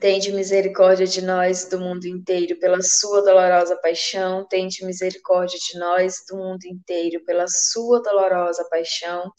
Tende 0.00 0.32
misericórdia 0.32 1.06
de 1.06 1.20
nós 1.20 1.68
do 1.68 1.78
mundo 1.78 2.06
inteiro, 2.06 2.58
pela 2.58 2.80
sua 2.80 3.22
dolorosa 3.22 3.76
paixão. 3.76 4.46
Tende 4.48 4.84
misericórdia 4.84 5.58
de 5.58 5.78
nós 5.78 6.16
do 6.28 6.36
mundo 6.36 6.64
inteiro, 6.64 7.22
pela 7.24 7.46
sua 7.46 8.00
dolorosa 8.02 8.66
paixão. 8.70 9.30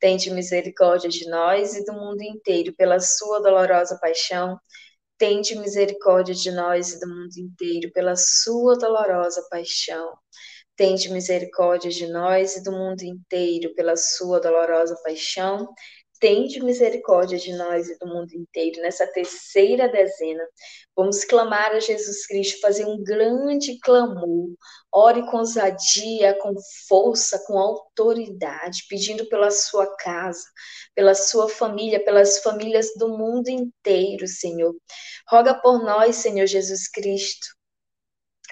Tende 0.00 0.30
misericórdia 0.30 1.08
de 1.08 1.28
nós 1.30 1.76
e 1.76 1.84
do 1.84 1.92
mundo 1.92 2.22
inteiro, 2.22 2.74
pela 2.76 2.98
sua 2.98 3.40
dolorosa 3.40 3.96
paixão. 4.00 4.58
Tende 5.16 5.56
misericórdia 5.56 6.34
de 6.34 6.50
nós 6.50 6.92
e 6.92 6.98
do 6.98 7.08
mundo 7.08 7.36
inteiro, 7.38 7.92
pela 7.92 8.16
sua 8.16 8.76
dolorosa 8.76 9.46
paixão. 9.48 10.12
Tende 10.76 11.08
misericórdia 11.12 11.90
de 11.90 12.08
nós 12.08 12.56
e 12.56 12.64
do 12.64 12.72
mundo 12.72 13.02
inteiro, 13.02 13.72
pela 13.76 13.96
sua 13.96 14.40
dolorosa 14.40 14.96
paixão 15.04 15.68
tende 16.20 16.62
misericórdia 16.62 17.38
de 17.38 17.52
nós 17.54 17.88
e 17.88 17.98
do 17.98 18.06
mundo 18.06 18.32
inteiro. 18.34 18.80
Nessa 18.82 19.06
terceira 19.06 19.88
dezena, 19.88 20.44
vamos 20.96 21.24
clamar 21.24 21.72
a 21.72 21.80
Jesus 21.80 22.26
Cristo, 22.26 22.60
fazer 22.60 22.84
um 22.86 23.02
grande 23.02 23.78
clamor. 23.80 24.48
Ore 24.92 25.28
com 25.30 25.38
ousadia, 25.38 26.38
com 26.40 26.54
força, 26.88 27.42
com 27.46 27.58
autoridade, 27.58 28.84
pedindo 28.88 29.26
pela 29.28 29.50
sua 29.50 29.86
casa, 29.96 30.44
pela 30.94 31.14
sua 31.14 31.48
família, 31.48 32.04
pelas 32.04 32.38
famílias 32.38 32.88
do 32.96 33.08
mundo 33.08 33.48
inteiro, 33.48 34.26
Senhor. 34.26 34.74
Roga 35.28 35.54
por 35.54 35.82
nós, 35.82 36.16
Senhor 36.16 36.46
Jesus 36.46 36.88
Cristo. 36.88 37.46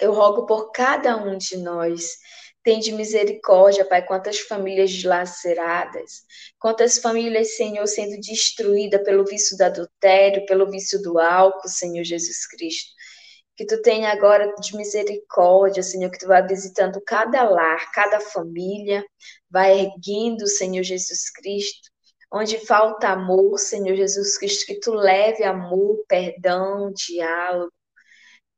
Eu 0.01 0.12
rogo 0.12 0.46
por 0.46 0.72
cada 0.72 1.16
um 1.16 1.37
de 1.37 1.57
nós 1.59 2.16
Tende 2.64 2.92
misericórdia, 2.92 3.85
Pai, 3.85 4.07
quantas 4.07 4.38
famílias 4.38 4.90
dilaceradas, 4.92 6.22
quantas 6.61 6.98
famílias, 6.98 7.57
Senhor, 7.57 7.85
sendo 7.88 8.20
destruídas 8.20 9.03
pelo 9.03 9.25
vício 9.25 9.57
do 9.57 9.62
adultério, 9.62 10.46
pelo 10.46 10.70
vício 10.70 11.03
do 11.03 11.18
álcool, 11.18 11.68
Senhor 11.68 12.05
Jesus 12.05 12.46
Cristo. 12.46 12.92
Que 13.57 13.66
tu 13.66 13.83
tenha 13.83 14.12
agora 14.12 14.55
de 14.61 14.77
misericórdia, 14.77 15.83
Senhor, 15.83 16.09
que 16.11 16.18
tu 16.18 16.29
vá 16.29 16.40
visitando 16.40 17.03
cada 17.05 17.42
lar, 17.42 17.90
cada 17.90 18.20
família, 18.20 19.05
vai 19.51 19.81
erguendo, 19.81 20.46
Senhor 20.46 20.85
Jesus 20.85 21.31
Cristo. 21.31 21.90
Onde 22.33 22.64
falta 22.64 23.09
amor, 23.09 23.59
Senhor 23.59 23.96
Jesus 23.96 24.38
Cristo, 24.38 24.66
que 24.66 24.79
tu 24.79 24.92
leve 24.92 25.42
amor, 25.42 26.05
perdão, 26.07 26.92
diálogo. 26.92 27.72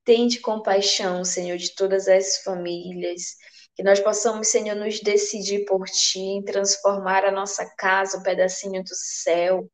Tende 0.04 0.40
compaixão, 0.40 1.24
Senhor, 1.24 1.56
de 1.56 1.74
todas 1.74 2.06
as 2.06 2.42
famílias 2.42 3.36
que 3.74 3.82
nós 3.82 4.00
possamos, 4.00 4.48
Senhor, 4.48 4.76
nos 4.76 5.00
decidir 5.00 5.64
por 5.64 5.84
Ti, 5.87 6.42
transformar 6.46 7.24
a 7.24 7.32
nossa 7.32 7.64
casa, 7.76 8.18
um 8.18 8.22
pedacinho 8.22 8.82
do 8.82 8.94
céu, 8.94 9.70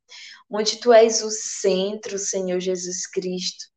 onde 0.50 0.80
Tu 0.80 0.92
és 0.92 1.22
o 1.22 1.30
centro, 1.30 2.18
Senhor 2.18 2.60
Jesus 2.60 3.06
Cristo. 3.06 3.69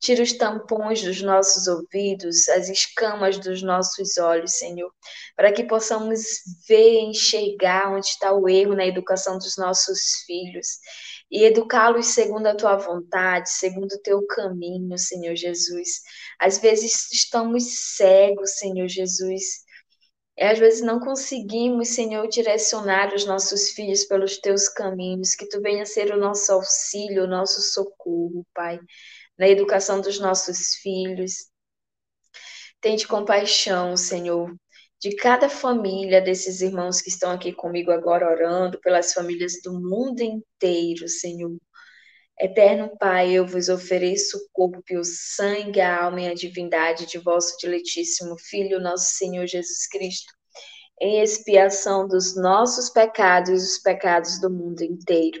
Tira 0.00 0.22
os 0.22 0.32
tampões 0.32 1.02
dos 1.02 1.20
nossos 1.20 1.66
ouvidos, 1.66 2.48
as 2.48 2.70
escamas 2.70 3.38
dos 3.38 3.62
nossos 3.62 4.16
olhos, 4.16 4.52
Senhor, 4.52 4.90
para 5.36 5.52
que 5.52 5.62
possamos 5.64 6.20
ver, 6.66 7.00
enxergar 7.00 7.92
onde 7.92 8.06
está 8.06 8.32
o 8.32 8.48
erro 8.48 8.74
na 8.74 8.86
educação 8.86 9.36
dos 9.36 9.58
nossos 9.58 10.24
filhos 10.26 10.66
e 11.30 11.44
educá-los 11.44 12.06
segundo 12.06 12.46
a 12.46 12.54
tua 12.54 12.76
vontade, 12.76 13.50
segundo 13.50 13.92
o 13.92 14.02
teu 14.02 14.26
caminho, 14.26 14.98
Senhor 14.98 15.36
Jesus. 15.36 16.00
Às 16.38 16.58
vezes 16.58 17.12
estamos 17.12 17.96
cegos, 17.96 18.58
Senhor 18.58 18.88
Jesus. 18.88 19.60
E 20.36 20.42
às 20.42 20.58
vezes 20.58 20.80
não 20.80 20.98
conseguimos, 20.98 21.90
Senhor, 21.90 22.26
direcionar 22.26 23.14
os 23.14 23.26
nossos 23.26 23.72
filhos 23.72 24.04
pelos 24.04 24.38
teus 24.38 24.68
caminhos, 24.70 25.34
que 25.34 25.46
tu 25.46 25.60
venha 25.60 25.84
ser 25.84 26.10
o 26.14 26.18
nosso 26.18 26.50
auxílio, 26.52 27.24
o 27.24 27.28
nosso 27.28 27.60
socorro, 27.60 28.46
Pai, 28.54 28.80
na 29.40 29.48
educação 29.48 30.02
dos 30.02 30.20
nossos 30.20 30.74
filhos. 30.82 31.48
Tente 32.78 33.08
compaixão, 33.08 33.96
Senhor, 33.96 34.54
de 35.00 35.16
cada 35.16 35.48
família 35.48 36.20
desses 36.20 36.60
irmãos 36.60 37.00
que 37.00 37.08
estão 37.08 37.30
aqui 37.30 37.50
comigo 37.50 37.90
agora 37.90 38.30
orando, 38.30 38.78
pelas 38.80 39.14
famílias 39.14 39.54
do 39.64 39.72
mundo 39.72 40.20
inteiro, 40.20 41.08
Senhor. 41.08 41.56
Eterno 42.38 42.94
Pai, 42.98 43.32
eu 43.32 43.46
vos 43.46 43.70
ofereço 43.70 44.36
o 44.36 44.48
corpo 44.52 44.82
e 44.90 44.98
o 44.98 45.04
sangue, 45.04 45.80
a 45.80 46.04
alma 46.04 46.20
e 46.20 46.28
a 46.28 46.34
divindade 46.34 47.06
de 47.06 47.16
vosso 47.16 47.56
diletíssimo 47.56 48.36
Filho, 48.38 48.78
nosso 48.78 49.14
Senhor 49.14 49.46
Jesus 49.46 49.86
Cristo, 49.88 50.34
em 51.00 51.22
expiação 51.22 52.06
dos 52.06 52.36
nossos 52.36 52.90
pecados 52.90 53.48
e 53.48 53.54
os 53.54 53.78
pecados 53.78 54.38
do 54.38 54.50
mundo 54.50 54.82
inteiro. 54.82 55.40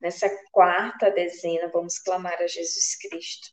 Nessa 0.00 0.28
quarta 0.52 1.10
dezena, 1.10 1.68
vamos 1.72 1.98
clamar 1.98 2.40
a 2.40 2.46
Jesus 2.46 2.96
Cristo. 2.98 3.48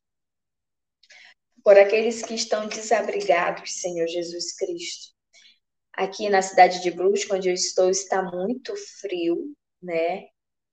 Por 1.64 1.78
aqueles 1.78 2.22
que 2.22 2.36
estão 2.36 2.68
desabrigados, 2.68 3.80
Senhor 3.80 4.08
Jesus 4.08 4.56
Cristo 4.56 5.14
Aqui 5.96 6.28
na 6.28 6.42
cidade 6.42 6.82
de 6.82 6.90
Brusque, 6.90 7.34
onde 7.34 7.50
eu 7.50 7.54
estou, 7.54 7.90
está 7.90 8.24
muito 8.24 8.74
frio, 9.00 9.56
né? 9.82 10.24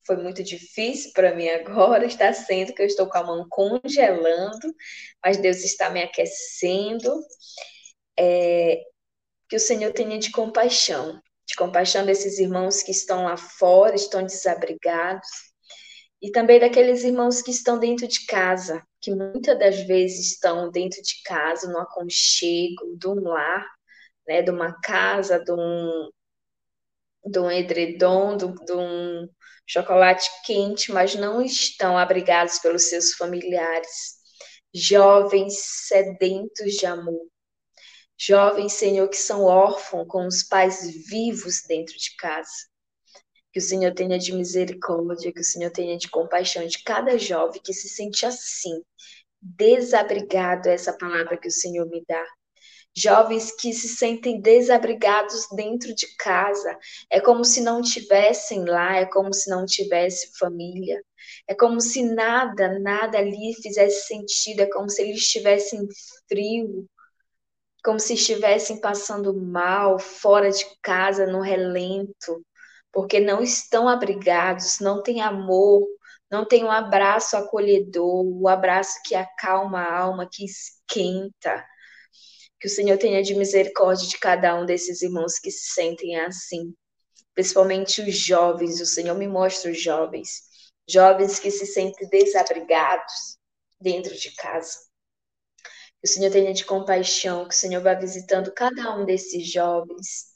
Foi 0.07 0.17
muito 0.17 0.43
difícil 0.43 1.13
para 1.13 1.35
mim 1.35 1.47
agora, 1.49 2.05
está 2.07 2.33
sendo 2.33 2.73
que 2.73 2.81
eu 2.81 2.87
estou 2.87 3.07
com 3.07 3.19
a 3.19 3.23
mão 3.23 3.47
congelando, 3.51 4.75
mas 5.23 5.37
Deus 5.37 5.59
está 5.59 5.91
me 5.91 6.03
aquecendo. 6.03 7.15
É, 8.19 8.81
que 9.49 9.57
o 9.57 9.61
Senhor 9.61 9.93
tenha 9.93 10.19
de 10.19 10.31
compaixão, 10.31 11.21
de 11.47 11.55
compaixão 11.55 12.07
desses 12.07 12.39
irmãos 12.39 12.83
que 12.83 12.91
estão 12.93 13.25
lá 13.25 13.37
fora, 13.37 13.95
estão 13.97 14.23
desabrigados, 14.25 15.29
e 16.23 16.31
também 16.31 16.61
daqueles 16.61 17.03
irmãos 17.05 17.43
que 17.43 17.51
estão 17.51 17.79
dentro 17.79 18.07
de 18.07 18.27
casa, 18.27 18.83
que 19.01 19.11
muitas 19.15 19.59
das 19.59 19.81
vezes 19.87 20.33
estão 20.33 20.71
dentro 20.71 21.01
de 21.03 21.23
casa, 21.25 21.71
no 21.71 21.79
aconchego, 21.79 22.97
de 22.97 23.09
um 23.09 23.23
lar, 23.23 23.67
né, 24.27 24.43
de 24.43 24.51
uma 24.51 24.79
casa, 24.81 25.39
de 25.43 25.53
um, 25.53 26.11
de 27.25 27.39
um 27.39 27.51
edredom, 27.51 28.37
de, 28.37 28.47
de 28.65 28.73
um 28.73 29.29
chocolate 29.67 30.29
quente, 30.45 30.93
mas 30.93 31.15
não 31.15 31.41
estão 31.43 31.97
abrigados 31.97 32.59
pelos 32.59 32.85
seus 32.85 33.15
familiares. 33.15 34.19
Jovens 34.75 35.55
sedentos 35.89 36.75
de 36.75 36.87
amor. 36.87 37.27
Jovens, 38.19 38.75
Senhor, 38.75 39.09
que 39.09 39.17
são 39.17 39.45
órfãos 39.45 40.07
com 40.07 40.27
os 40.27 40.43
pais 40.43 40.83
vivos 41.09 41.63
dentro 41.67 41.97
de 41.97 42.15
casa. 42.17 42.70
Que 43.53 43.59
o 43.59 43.63
Senhor 43.63 43.93
tenha 43.95 44.19
de 44.19 44.33
misericórdia, 44.33 45.33
que 45.33 45.41
o 45.41 45.45
Senhor 45.45 45.71
tenha 45.71 45.97
de 45.99 46.09
compaixão 46.09 46.67
de 46.67 46.83
cada 46.85 47.19
jovem 47.19 47.61
que 47.63 47.73
se 47.75 47.89
sente 47.89 48.25
assim, 48.27 48.83
desabrigado, 49.41 50.69
essa 50.69 50.93
palavra 50.93 51.37
que 51.39 51.49
o 51.49 51.53
Senhor 51.53 51.89
me 51.89 52.05
dá 52.09 52.25
jovens 52.97 53.53
que 53.53 53.73
se 53.73 53.89
sentem 53.89 54.41
desabrigados 54.41 55.47
dentro 55.55 55.95
de 55.95 56.07
casa. 56.17 56.77
É 57.11 57.21
como 57.21 57.45
se 57.45 57.61
não 57.61 57.83
tivessem 57.83 58.65
lá, 58.65 58.97
é 58.97 59.07
como 59.07 59.33
se 59.33 59.49
não 59.51 59.65
tivesse 59.65 60.37
família. 60.39 61.03
É 61.47 61.55
como 61.55 61.81
se 61.81 62.03
nada, 62.03 62.79
nada 62.81 63.19
ali 63.19 63.55
fizesse 63.63 64.07
sentido, 64.07 64.61
é 64.61 64.67
como 64.67 64.89
se 64.91 65.03
eles 65.03 65.19
estivessem 65.19 65.87
frio, 66.29 66.87
como 67.85 67.99
se 67.99 68.15
estivessem 68.15 68.81
passando 68.81 69.35
mal, 69.35 69.99
fora 69.99 70.51
de 70.51 70.65
casa, 70.83 71.27
no 71.27 71.41
relento, 71.41 72.45
porque 72.93 73.21
não 73.21 73.43
estão 73.43 73.89
abrigados, 73.89 74.81
não 74.81 75.03
têm 75.03 75.21
amor, 75.21 75.87
não 76.31 76.45
tem 76.45 76.65
um 76.65 76.71
abraço 76.71 77.37
acolhedor, 77.37 78.25
o 78.25 78.43
um 78.43 78.49
abraço 78.49 79.01
que 79.05 79.15
acalma 79.15 79.81
a 79.81 79.99
alma, 79.99 80.29
que 80.31 80.45
esquenta. 80.45 81.65
Que 82.61 82.69
o 82.69 82.71
Senhor 82.71 82.99
tenha 82.99 83.23
de 83.23 83.35
misericórdia 83.35 84.07
de 84.07 84.19
cada 84.19 84.55
um 84.55 84.67
desses 84.67 85.03
irmãos 85.03 85.39
que 85.39 85.51
se 85.51 85.73
sentem 85.73 86.21
assim, 86.21 86.75
principalmente 87.35 88.03
os 88.03 88.17
jovens. 88.17 88.81
O 88.81 88.87
Senhor 88.87 89.17
me 89.17 89.27
mostra 89.27 89.71
os 89.71 89.81
jovens, 89.81 90.43
jovens 90.89 91.39
que 91.39 91.51
se 91.51 91.67
sentem 91.67 92.09
desabrigados 92.09 93.39
dentro 93.81 94.15
de 94.15 94.35
casa. 94.37 94.79
Que 96.01 96.09
o 96.09 96.13
Senhor 96.13 96.31
tenha 96.31 96.53
de 96.53 96.65
compaixão, 96.65 97.49
que 97.49 97.55
o 97.55 97.59
Senhor 97.59 97.83
vá 97.83 97.95
visitando 97.95 98.53
cada 98.53 98.97
um 98.97 99.05
desses 99.05 99.51
jovens. 99.51 100.30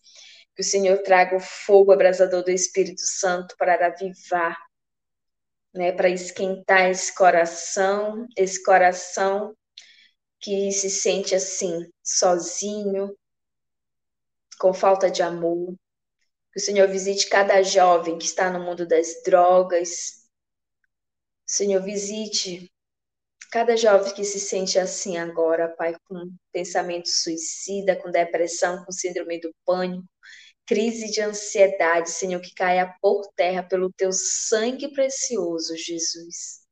Que 0.55 0.63
o 0.63 0.65
Senhor 0.65 0.99
traga 0.99 1.37
o 1.37 1.41
fogo 1.41 1.93
abrasador 1.93 2.43
do 2.45 2.51
Espírito 2.51 3.03
Santo 3.05 3.57
para 3.59 3.87
avivar, 3.87 4.57
né, 5.75 5.93
para 5.93 6.09
esquentar 6.09 6.91
esse 6.91 7.15
coração, 7.15 8.27
esse 8.37 8.63
coração 8.63 9.57
que 10.41 10.71
se 10.73 10.91
sente 10.91 11.35
assim, 11.35 11.91
sozinho, 12.03 13.17
com 14.59 14.73
falta 14.73 15.11
de 15.11 15.23
amor. 15.23 15.75
Que 16.53 16.61
o 16.61 16.63
Senhor 16.63 16.87
visite 16.89 17.29
cada 17.29 17.63
jovem 17.63 18.19
que 18.19 18.27
está 18.27 18.51
no 18.51 18.61
mundo 18.61 18.87
das 18.87 19.23
drogas. 19.25 20.29
O 21.47 21.51
Senhor 21.51 21.83
visite 21.83 22.71
cada 23.51 23.77
jovem 23.77 24.13
que 24.15 24.25
se 24.25 24.39
sente 24.39 24.79
assim 24.79 25.17
agora, 25.17 25.69
Pai, 25.77 25.97
com 26.05 26.31
pensamento 26.53 27.09
suicida, 27.09 27.97
com 27.97 28.11
depressão, 28.11 28.85
com 28.85 28.93
síndrome 28.93 29.41
do 29.41 29.55
pânico, 29.65 30.05
crise 30.67 31.11
de 31.11 31.21
ansiedade, 31.21 32.11
Senhor, 32.11 32.41
que 32.41 32.55
caia 32.55 32.95
por 33.01 33.27
terra 33.37 33.63
pelo 33.63 33.93
teu 33.93 34.11
sangue 34.13 34.93
precioso, 34.93 35.77
Jesus. 35.77 36.65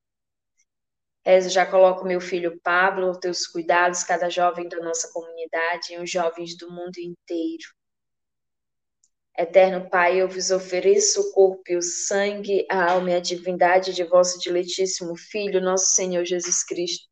Rezo, 1.24 1.50
já 1.50 1.64
coloco 1.64 2.04
meu 2.04 2.20
filho 2.20 2.58
Pablo 2.62 3.06
aos 3.06 3.18
teus 3.18 3.46
cuidados, 3.46 4.02
cada 4.02 4.28
jovem 4.28 4.68
da 4.68 4.78
nossa 4.80 5.10
comunidade 5.12 5.92
e 5.92 5.98
os 5.98 6.10
jovens 6.10 6.56
do 6.56 6.70
mundo 6.70 6.98
inteiro. 6.98 7.64
Eterno 9.38 9.88
Pai, 9.88 10.20
eu 10.20 10.28
vos 10.28 10.50
ofereço 10.50 11.20
o 11.20 11.32
corpo 11.32 11.62
e 11.68 11.76
o 11.76 11.82
sangue, 11.82 12.66
a 12.70 12.92
alma 12.92 13.12
e 13.12 13.14
a 13.14 13.20
divindade 13.20 13.94
de 13.94 14.04
vosso 14.04 14.38
diletíssimo 14.40 15.16
Filho, 15.16 15.60
nosso 15.60 15.94
Senhor 15.94 16.24
Jesus 16.24 16.64
Cristo, 16.64 17.06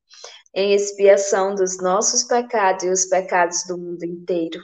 em 0.55 0.75
expiação 0.75 1.55
dos 1.55 1.79
nossos 1.79 2.25
pecados 2.25 2.85
e 2.85 2.91
os 2.91 3.07
pecados 3.07 3.65
do 3.67 3.79
mundo 3.79 4.05
inteiro. 4.05 4.61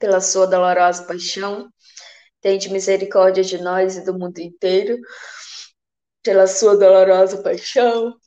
Pela 0.00 0.20
sua 0.20 0.46
dolorosa 0.46 1.04
paixão, 1.04 1.70
tende 2.40 2.68
misericórdia 2.70 3.44
de 3.44 3.58
nós 3.58 3.96
e 3.96 4.04
do 4.04 4.18
mundo 4.18 4.40
inteiro. 4.40 4.98
Pela 6.22 6.48
sua 6.48 6.76
dolorosa 6.76 7.40
paixão, 7.40 8.18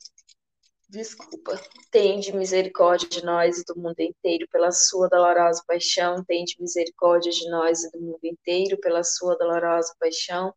Desculpa. 0.94 1.60
Tende 1.90 2.32
misericórdia 2.32 3.08
de 3.08 3.24
nós 3.24 3.58
e 3.58 3.64
do 3.64 3.74
mundo 3.76 3.98
inteiro 3.98 4.46
pela 4.48 4.70
sua 4.70 5.08
dolorosa 5.08 5.60
paixão. 5.66 6.22
Tende 6.24 6.54
misericórdia 6.60 7.32
de 7.32 7.50
nós 7.50 7.82
e 7.82 7.90
do 7.90 8.00
mundo 8.00 8.24
inteiro 8.24 8.78
pela 8.78 9.02
sua 9.02 9.36
dolorosa 9.36 9.92
paixão. 9.98 10.54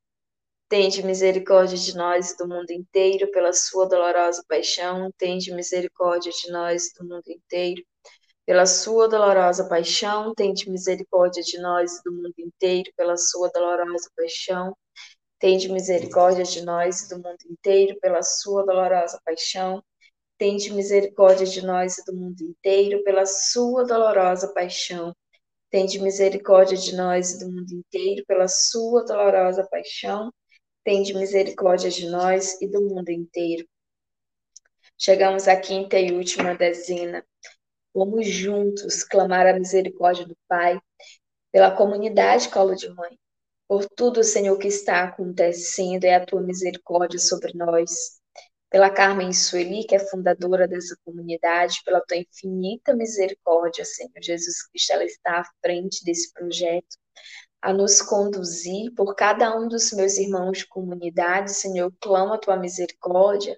Tende 0.69 1.01
misericórdia 1.01 1.75
de 1.75 1.95
nós 1.97 2.31
e 2.31 2.37
do 2.37 2.47
mundo 2.47 2.69
inteiro 2.69 3.31
pela 3.31 3.51
sua 3.51 3.87
dolorosa 3.87 4.43
paixão. 4.47 5.09
Tende 5.17 5.51
misericórdia 5.51 6.31
de 6.31 6.51
nós 6.51 6.85
e 6.85 6.93
do 6.99 7.07
mundo 7.07 7.29
inteiro 7.29 7.83
pela 8.47 8.65
sua 8.65 9.07
dolorosa 9.07 9.69
paixão. 9.69 10.33
Tende 10.35 10.69
misericórdia 10.71 11.43
de 11.43 11.59
nós 11.61 11.99
e 11.99 12.03
do 12.03 12.13
mundo 12.13 12.33
inteiro 12.39 12.91
pela 12.97 13.17
sua 13.17 13.49
dolorosa 13.51 14.09
paixão. 14.17 14.75
Tende 15.39 15.69
misericórdia 15.71 16.45
de 16.45 16.65
nós 16.65 17.01
e 17.03 17.09
do 17.09 17.17
mundo 17.17 17.43
inteiro 17.51 17.99
pela 18.01 18.23
sua 18.23 18.65
dolorosa 18.65 19.21
paixão 19.23 19.83
Tende 20.37 20.71
misericórdia 20.71 21.47
de 21.47 21.65
nós 21.65 21.97
e 21.97 22.05
do 22.05 22.15
mundo 22.15 22.41
inteiro 22.41 23.03
pela 23.03 23.25
sua 23.25 23.83
dolorosa 23.83 24.47
paixão. 24.53 25.11
Tende 25.71 25.99
misericórdia 25.99 26.77
de 26.77 26.95
nós 26.95 27.31
e 27.31 27.39
do 27.39 27.51
mundo 27.51 27.73
inteiro 27.73 28.23
pela 28.27 28.47
sua 28.47 29.03
dolorosa 29.03 29.67
paixão. 29.69 30.31
Tende 30.83 31.15
misericórdia 31.15 31.89
de 31.89 32.07
nós 32.07 32.61
e 32.61 32.67
do 32.67 32.81
mundo 32.81 33.09
inteiro. 33.09 33.67
Chegamos 34.95 35.47
à 35.47 35.59
quinta 35.59 35.97
e 35.99 36.11
última 36.11 36.53
dezena. 36.53 37.25
Vamos 37.97 38.27
juntos 38.27 39.03
clamar 39.03 39.47
a 39.47 39.57
misericórdia 39.57 40.23
do 40.23 40.37
Pai 40.47 40.79
pela 41.51 41.71
comunidade 41.71 42.47
Colo 42.47 42.75
de 42.75 42.87
Mãe, 42.93 43.17
por 43.67 43.87
tudo, 43.89 44.23
Senhor, 44.23 44.55
que 44.59 44.67
está 44.67 45.03
acontecendo, 45.03 46.03
é 46.03 46.13
a 46.13 46.23
tua 46.23 46.39
misericórdia 46.39 47.17
sobre 47.17 47.53
nós. 47.55 47.89
pela 48.69 48.91
Carmen 48.91 49.33
Sueli, 49.33 49.83
que 49.83 49.95
é 49.95 49.99
fundadora 49.99 50.67
dessa 50.67 50.95
comunidade, 51.03 51.81
pela 51.83 51.99
tua 52.01 52.17
infinita 52.17 52.93
misericórdia, 52.93 53.83
Senhor 53.83 54.11
Jesus 54.21 54.67
Cristo, 54.67 54.93
ela 54.93 55.03
está 55.03 55.39
à 55.39 55.45
frente 55.63 56.05
desse 56.05 56.31
projeto, 56.33 56.97
a 57.63 57.73
nos 57.73 57.99
conduzir 57.99 58.93
por 58.93 59.15
cada 59.15 59.57
um 59.57 59.67
dos 59.67 59.91
meus 59.93 60.19
irmãos 60.19 60.59
de 60.59 60.67
comunidade, 60.67 61.51
Senhor, 61.51 61.87
eu 61.87 61.93
clamo 61.99 62.33
a 62.33 62.37
tua 62.37 62.57
misericórdia, 62.57 63.57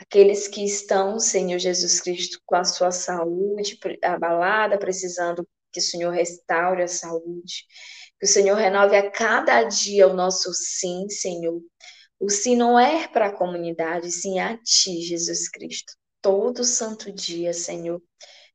aqueles 0.00 0.48
que 0.48 0.64
estão, 0.64 1.20
Senhor 1.20 1.58
Jesus 1.58 2.00
Cristo, 2.00 2.40
com 2.46 2.56
a 2.56 2.64
sua 2.64 2.90
saúde 2.90 3.78
abalada, 4.02 4.78
precisando 4.78 5.46
que 5.72 5.78
o 5.78 5.82
Senhor 5.82 6.10
restaure 6.10 6.82
a 6.82 6.88
saúde, 6.88 7.66
que 8.18 8.26
o 8.26 8.28
Senhor 8.28 8.56
renove 8.56 8.96
a 8.96 9.10
cada 9.10 9.62
dia 9.64 10.08
o 10.08 10.14
nosso 10.14 10.52
sim, 10.52 11.08
Senhor, 11.08 11.60
o 12.18 12.28
sim 12.28 12.56
não 12.56 12.78
é 12.78 13.06
para 13.08 13.26
a 13.26 13.36
comunidade, 13.36 14.10
sim 14.10 14.40
a 14.40 14.56
ti, 14.58 15.00
Jesus 15.02 15.48
Cristo. 15.48 15.92
Todo 16.20 16.64
santo 16.64 17.10
dia, 17.10 17.52
Senhor. 17.52 18.02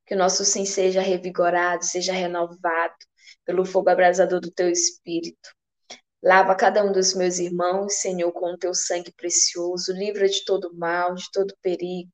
Que 0.06 0.14
o 0.14 0.18
nosso 0.18 0.44
sim 0.44 0.64
seja 0.64 1.00
revigorado, 1.00 1.84
seja 1.84 2.12
renovado 2.12 2.94
pelo 3.44 3.64
fogo 3.64 3.90
abrasador 3.90 4.40
do 4.40 4.52
teu 4.52 4.70
espírito. 4.70 5.55
Lava 6.26 6.56
cada 6.56 6.84
um 6.84 6.90
dos 6.90 7.14
meus 7.14 7.38
irmãos, 7.38 8.00
Senhor, 8.00 8.32
com 8.32 8.52
o 8.52 8.58
teu 8.58 8.74
sangue 8.74 9.12
precioso. 9.12 9.92
Livra 9.92 10.28
de 10.28 10.44
todo 10.44 10.76
mal, 10.76 11.14
de 11.14 11.30
todo 11.30 11.56
perigo. 11.62 12.10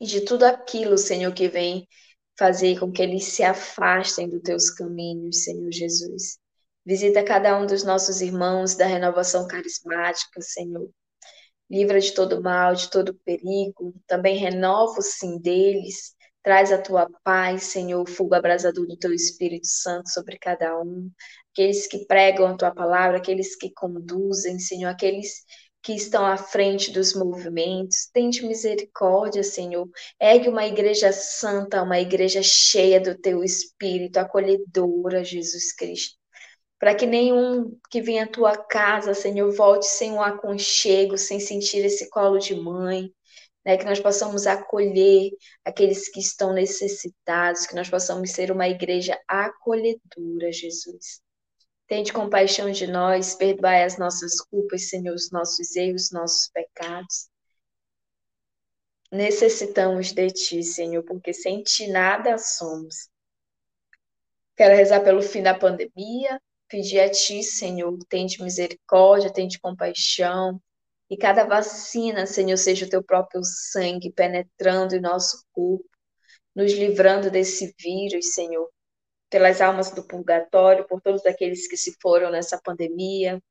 E 0.00 0.06
de 0.06 0.20
tudo 0.20 0.44
aquilo, 0.44 0.96
Senhor, 0.96 1.34
que 1.34 1.48
vem 1.48 1.84
fazer 2.38 2.78
com 2.78 2.92
que 2.92 3.02
eles 3.02 3.24
se 3.24 3.42
afastem 3.42 4.28
dos 4.28 4.40
teus 4.42 4.70
caminhos, 4.70 5.42
Senhor 5.42 5.68
Jesus. 5.72 6.38
Visita 6.86 7.24
cada 7.24 7.58
um 7.58 7.66
dos 7.66 7.82
nossos 7.82 8.20
irmãos 8.20 8.76
da 8.76 8.86
renovação 8.86 9.48
carismática, 9.48 10.40
Senhor. 10.40 10.88
Livra 11.68 11.98
de 11.98 12.14
todo 12.14 12.40
mal, 12.40 12.72
de 12.72 12.88
todo 12.88 13.18
perigo. 13.24 13.92
Também 14.06 14.36
renova 14.36 15.00
o 15.00 15.02
sim 15.02 15.40
deles. 15.40 16.14
Traz 16.40 16.70
a 16.70 16.78
tua 16.80 17.08
paz, 17.24 17.64
Senhor, 17.64 18.08
fogo 18.08 18.34
abrasador 18.34 18.86
do 18.86 18.96
teu 18.96 19.12
Espírito 19.12 19.66
Santo 19.66 20.08
sobre 20.08 20.38
cada 20.38 20.80
um. 20.80 21.10
Aqueles 21.52 21.86
que 21.86 22.06
pregam 22.06 22.46
a 22.46 22.56
tua 22.56 22.70
palavra, 22.70 23.18
aqueles 23.18 23.56
que 23.56 23.70
conduzem, 23.72 24.58
Senhor, 24.58 24.88
aqueles 24.90 25.44
que 25.82 25.94
estão 25.94 26.24
à 26.24 26.36
frente 26.36 26.92
dos 26.92 27.14
movimentos. 27.14 28.08
Tente 28.12 28.46
misericórdia, 28.46 29.42
Senhor. 29.42 29.88
Ergue 30.20 30.48
uma 30.48 30.66
igreja 30.66 31.12
santa, 31.12 31.82
uma 31.82 32.00
igreja 32.00 32.40
cheia 32.42 33.00
do 33.00 33.16
teu 33.18 33.42
Espírito, 33.44 34.18
acolhedora, 34.18 35.24
Jesus 35.24 35.74
Cristo 35.74 36.22
para 36.82 36.96
que 36.96 37.06
nenhum 37.06 37.78
que 37.88 38.02
vem 38.02 38.18
à 38.18 38.26
tua 38.26 38.56
casa, 38.56 39.14
Senhor, 39.14 39.54
volte 39.54 39.86
sem 39.86 40.10
um 40.10 40.20
aconchego, 40.20 41.16
sem 41.16 41.38
sentir 41.38 41.84
esse 41.84 42.10
colo 42.10 42.38
de 42.38 42.56
mãe, 42.56 43.08
né? 43.64 43.76
Que 43.76 43.84
nós 43.84 44.00
possamos 44.00 44.48
acolher 44.48 45.30
aqueles 45.64 46.08
que 46.08 46.18
estão 46.18 46.52
necessitados, 46.52 47.66
que 47.66 47.76
nós 47.76 47.88
possamos 47.88 48.32
ser 48.32 48.50
uma 48.50 48.68
igreja 48.68 49.16
acolhedora, 49.28 50.50
Jesus. 50.50 51.20
Tende 51.92 52.10
compaixão 52.10 52.70
de 52.70 52.86
nós, 52.86 53.34
perdoai 53.34 53.84
as 53.84 53.98
nossas 53.98 54.40
culpas, 54.40 54.88
Senhor, 54.88 55.14
os 55.14 55.30
nossos 55.30 55.76
erros, 55.76 56.04
os 56.04 56.10
nossos 56.10 56.48
pecados. 56.48 57.28
Necessitamos 59.10 60.10
de 60.10 60.26
Ti, 60.28 60.62
Senhor, 60.62 61.02
porque 61.02 61.34
sem 61.34 61.62
Ti 61.62 61.88
nada 61.88 62.38
somos. 62.38 63.10
Quero 64.56 64.74
rezar 64.74 65.04
pelo 65.04 65.20
fim 65.20 65.42
da 65.42 65.52
pandemia, 65.52 66.40
pedir 66.66 66.98
a 66.98 67.10
Ti, 67.10 67.42
Senhor, 67.42 67.98
tende 68.08 68.42
misericórdia, 68.42 69.30
tende 69.30 69.60
compaixão, 69.60 70.58
e 71.10 71.16
cada 71.18 71.44
vacina, 71.44 72.24
Senhor, 72.24 72.56
seja 72.56 72.86
o 72.86 72.88
Teu 72.88 73.04
próprio 73.04 73.42
sangue 73.44 74.10
penetrando 74.10 74.96
em 74.96 75.00
nosso 75.02 75.44
corpo, 75.52 75.84
nos 76.54 76.72
livrando 76.72 77.30
desse 77.30 77.74
vírus, 77.78 78.32
Senhor, 78.32 78.66
pelas 79.32 79.62
almas 79.62 79.90
do 79.90 80.06
purgatório, 80.06 80.86
por 80.86 81.00
todos 81.00 81.24
aqueles 81.26 81.66
que 81.66 81.76
se 81.76 81.96
foram 82.02 82.30
nessa 82.30 82.60
pandemia, 82.62 83.42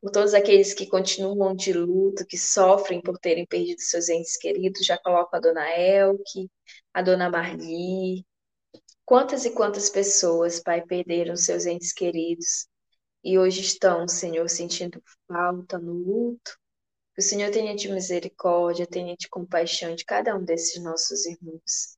por 0.00 0.10
todos 0.10 0.34
aqueles 0.34 0.74
que 0.74 0.88
continuam 0.88 1.54
de 1.54 1.72
luto, 1.72 2.26
que 2.26 2.36
sofrem 2.36 3.00
por 3.00 3.18
terem 3.18 3.46
perdido 3.46 3.80
seus 3.80 4.08
entes 4.08 4.36
queridos. 4.36 4.84
Já 4.84 4.98
coloco 4.98 5.34
a 5.36 5.40
dona 5.40 5.70
Elke, 5.78 6.50
a 6.92 7.02
dona 7.02 7.30
Marli, 7.30 8.26
Quantas 9.04 9.46
e 9.46 9.50
quantas 9.50 9.88
pessoas, 9.88 10.60
Pai, 10.60 10.82
perderam 10.84 11.34
seus 11.34 11.64
entes 11.64 11.94
queridos 11.94 12.66
e 13.24 13.38
hoje 13.38 13.62
estão, 13.62 14.06
Senhor, 14.06 14.48
sentindo 14.50 15.02
falta 15.26 15.78
no 15.78 15.92
luto? 15.94 16.58
Que 17.14 17.20
o 17.20 17.24
Senhor 17.24 17.50
tenha 17.50 17.74
de 17.74 17.90
misericórdia, 17.90 18.86
tenha 18.86 19.16
de 19.16 19.28
compaixão 19.28 19.94
de 19.94 20.04
cada 20.04 20.36
um 20.36 20.44
desses 20.44 20.82
nossos 20.82 21.24
irmãos. 21.24 21.97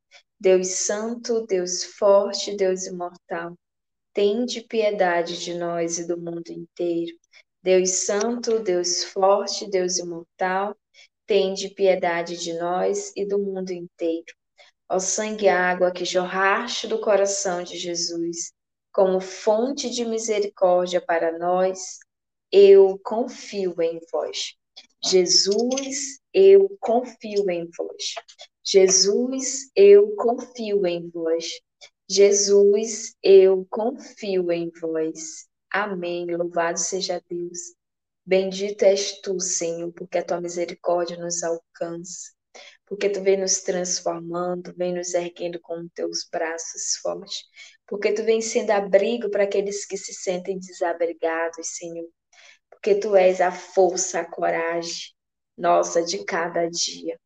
Deus 0.41 0.69
Santo, 0.69 1.45
Deus 1.45 1.83
Forte, 1.83 2.55
Deus 2.55 2.87
Imortal, 2.87 3.53
tende 4.11 4.61
piedade 4.61 5.39
de 5.39 5.53
nós 5.53 5.99
e 5.99 6.07
do 6.07 6.19
mundo 6.19 6.49
inteiro. 6.49 7.15
Deus 7.61 7.91
Santo, 8.07 8.57
Deus 8.57 9.03
Forte, 9.03 9.69
Deus 9.69 9.99
Imortal, 9.99 10.75
tende 11.27 11.69
piedade 11.69 12.37
de 12.37 12.53
nós 12.53 13.13
e 13.15 13.23
do 13.23 13.37
mundo 13.37 13.69
inteiro. 13.69 14.33
Ó 14.89 14.97
sangue 14.97 15.45
e 15.45 15.47
água 15.47 15.91
que 15.91 16.05
jorraste 16.05 16.87
do 16.87 16.99
coração 16.99 17.61
de 17.61 17.77
Jesus, 17.77 18.51
como 18.91 19.21
fonte 19.21 19.91
de 19.91 20.03
misericórdia 20.03 20.99
para 20.99 21.37
nós, 21.37 21.99
eu 22.51 22.99
confio 23.03 23.79
em 23.79 23.99
vós. 24.11 24.55
Jesus, 25.05 26.19
eu 26.33 26.75
confio 26.79 27.47
em 27.47 27.69
vós. 27.77 28.15
Jesus, 28.63 29.69
eu 29.75 30.15
confio 30.15 30.85
em 30.85 31.09
vós. 31.09 31.45
Jesus, 32.09 33.15
eu 33.23 33.65
confio 33.69 34.51
em 34.51 34.69
vós. 34.79 35.47
Amém. 35.71 36.25
Louvado 36.25 36.79
seja 36.79 37.21
Deus. 37.29 37.75
Bendito 38.25 38.83
és 38.83 39.19
tu, 39.21 39.39
Senhor, 39.39 39.91
porque 39.93 40.17
a 40.19 40.23
tua 40.23 40.41
misericórdia 40.41 41.17
nos 41.17 41.43
alcança. 41.43 42.31
Porque 42.85 43.09
tu 43.09 43.21
vem 43.21 43.37
nos 43.37 43.61
transformando, 43.61 44.73
vem 44.75 44.93
nos 44.93 45.13
erguendo 45.13 45.59
com 45.61 45.87
teus 45.95 46.27
braços 46.31 46.97
fortes. 47.01 47.43
Porque 47.87 48.13
tu 48.13 48.23
vem 48.23 48.41
sendo 48.41 48.71
abrigo 48.71 49.29
para 49.29 49.43
aqueles 49.43 49.85
que 49.85 49.97
se 49.97 50.13
sentem 50.13 50.59
desabrigados, 50.59 51.75
Senhor 51.77 52.07
porque 52.81 52.95
tu 52.95 53.15
és 53.15 53.39
a 53.39 53.51
força, 53.51 54.21
a 54.21 54.25
coragem 54.25 55.13
nossa 55.55 56.03
de 56.03 56.25
cada 56.25 56.67
dia. 56.67 57.19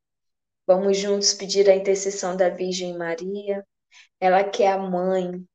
Vamos 0.68 0.98
juntos 0.98 1.34
pedir 1.34 1.70
a 1.70 1.76
intercessão 1.76 2.36
da 2.36 2.50
Virgem 2.50 2.98
Maria, 2.98 3.66
ela 4.20 4.44
que 4.44 4.64
é 4.64 4.72
a 4.72 4.78
mãe 4.78 5.46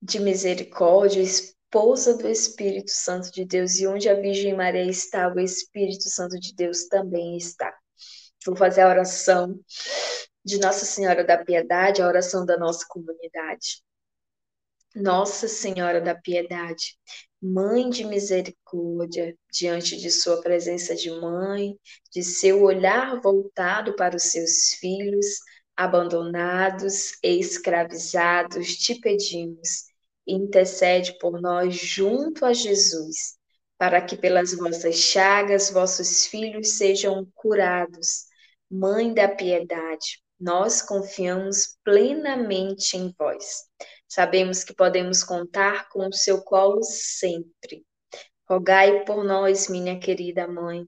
de 0.00 0.20
misericórdia, 0.20 1.22
pousa 1.70 2.16
do 2.16 2.28
Espírito 2.28 2.90
Santo 2.90 3.30
de 3.30 3.44
Deus, 3.44 3.78
e 3.78 3.86
onde 3.86 4.08
a 4.08 4.14
Virgem 4.14 4.54
Maria 4.54 4.84
está, 4.84 5.32
o 5.32 5.40
Espírito 5.40 6.08
Santo 6.08 6.38
de 6.38 6.54
Deus 6.54 6.86
também 6.88 7.36
está. 7.36 7.74
Vou 8.44 8.56
fazer 8.56 8.82
a 8.82 8.88
oração 8.88 9.58
de 10.44 10.58
Nossa 10.58 10.84
Senhora 10.84 11.24
da 11.24 11.42
Piedade, 11.42 12.00
a 12.00 12.06
oração 12.06 12.46
da 12.46 12.56
nossa 12.56 12.84
comunidade. 12.88 13.82
Nossa 14.94 15.48
Senhora 15.48 16.00
da 16.00 16.14
Piedade, 16.14 16.98
Mãe 17.40 17.88
de 17.88 18.04
misericórdia, 18.04 19.36
diante 19.52 19.96
de 19.96 20.10
Sua 20.10 20.40
presença 20.40 20.94
de 20.96 21.08
mãe, 21.10 21.78
de 22.12 22.22
seu 22.22 22.62
olhar 22.62 23.20
voltado 23.20 23.94
para 23.94 24.16
os 24.16 24.24
seus 24.24 24.74
filhos, 24.80 25.26
abandonados 25.76 27.12
e 27.22 27.38
escravizados, 27.38 28.76
te 28.76 29.00
pedimos, 29.00 29.84
intercede 30.26 31.16
por 31.20 31.40
nós 31.40 31.76
junto 31.76 32.44
a 32.44 32.52
Jesus, 32.52 33.36
para 33.78 34.02
que 34.02 34.16
pelas 34.16 34.52
vossas 34.52 34.96
chagas 34.96 35.70
vossos 35.70 36.26
filhos 36.26 36.70
sejam 36.70 37.24
curados. 37.36 38.24
Mãe 38.68 39.14
da 39.14 39.28
piedade, 39.28 40.20
nós 40.40 40.82
confiamos 40.82 41.76
plenamente 41.84 42.96
em 42.96 43.14
vós. 43.16 43.62
Sabemos 44.08 44.64
que 44.64 44.74
podemos 44.74 45.22
contar 45.22 45.88
com 45.90 46.08
o 46.08 46.12
seu 46.12 46.42
colo 46.42 46.82
sempre. 46.82 47.84
Rogai 48.48 49.04
por 49.04 49.22
nós, 49.22 49.68
minha 49.68 50.00
querida 50.00 50.48
mãe, 50.48 50.86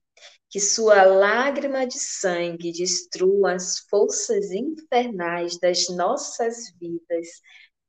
que 0.48 0.58
sua 0.58 1.04
lágrima 1.04 1.86
de 1.86 1.98
sangue 1.98 2.72
destrua 2.72 3.52
as 3.52 3.80
forças 3.90 4.50
infernais 4.50 5.58
das 5.60 5.88
nossas 5.90 6.72
vidas. 6.80 7.28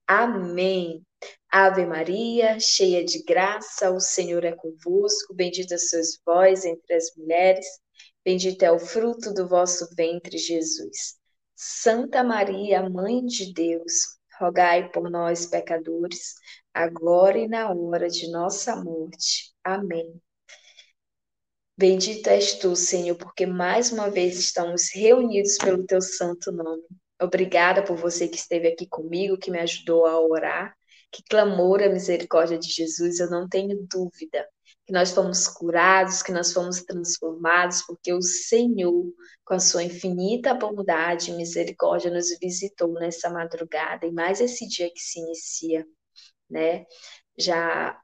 Amém. 0.06 1.02
Ave 1.50 1.86
Maria, 1.86 2.60
cheia 2.60 3.04
de 3.04 3.24
graça, 3.24 3.90
o 3.92 4.00
Senhor 4.00 4.44
é 4.44 4.52
convosco, 4.52 5.34
bendita 5.34 5.78
sois 5.78 6.20
vós 6.26 6.66
entre 6.66 6.94
as 6.94 7.16
mulheres, 7.16 7.66
bendito 8.26 8.64
é 8.64 8.72
o 8.72 8.80
fruto 8.80 9.34
do 9.34 9.48
vosso 9.48 9.88
ventre, 9.96 10.38
Jesus. 10.38 11.16
Santa 11.56 12.24
Maria, 12.24 12.90
Mãe 12.90 13.26
de 13.26 13.54
Deus, 13.54 14.18
rogai 14.42 14.90
por 14.90 15.10
nós, 15.10 15.46
pecadores, 15.46 16.34
agora 16.74 17.38
e 17.38 17.48
na 17.48 17.72
hora 17.72 18.10
de 18.10 18.30
nossa 18.32 18.76
morte. 18.76 19.54
Amém. 19.64 20.20
Bendito 21.78 22.28
és 22.28 22.54
tu, 22.60 22.76
Senhor, 22.76 23.16
porque 23.16 23.46
mais 23.46 23.92
uma 23.92 24.10
vez 24.10 24.38
estamos 24.40 24.90
reunidos 24.94 25.58
pelo 25.58 25.86
teu 25.86 26.02
santo 26.02 26.52
nome. 26.52 26.84
Obrigada 27.22 27.84
por 27.84 27.98
você 27.98 28.28
que 28.28 28.38
esteve 28.38 28.68
aqui 28.68 28.88
comigo, 28.88 29.38
que 29.38 29.52
me 29.52 29.60
ajudou 29.60 30.06
a 30.06 30.20
orar, 30.20 30.76
que 31.12 31.24
clamou 31.24 31.76
a 31.76 31.90
misericórdia 31.90 32.58
de 32.58 32.70
Jesus. 32.70 33.20
Eu 33.20 33.30
não 33.30 33.48
tenho 33.48 33.86
dúvida 33.90 34.48
que 34.92 34.94
nós 34.94 35.12
fomos 35.12 35.48
curados, 35.48 36.22
que 36.22 36.34
nós 36.34 36.52
fomos 36.52 36.84
transformados, 36.84 37.82
porque 37.84 38.12
o 38.12 38.22
Senhor, 38.22 39.06
com 39.46 39.54
a 39.54 39.60
sua 39.60 39.84
infinita 39.84 40.54
bondade 40.54 41.32
e 41.32 41.34
misericórdia, 41.34 42.12
nos 42.12 42.28
visitou 42.42 42.92
nessa 42.96 43.30
madrugada 43.30 44.06
e 44.06 44.12
mais 44.12 44.42
esse 44.42 44.68
dia 44.68 44.92
que 44.94 45.00
se 45.00 45.22
inicia, 45.22 45.88
né? 46.50 46.86
Já 47.40 47.98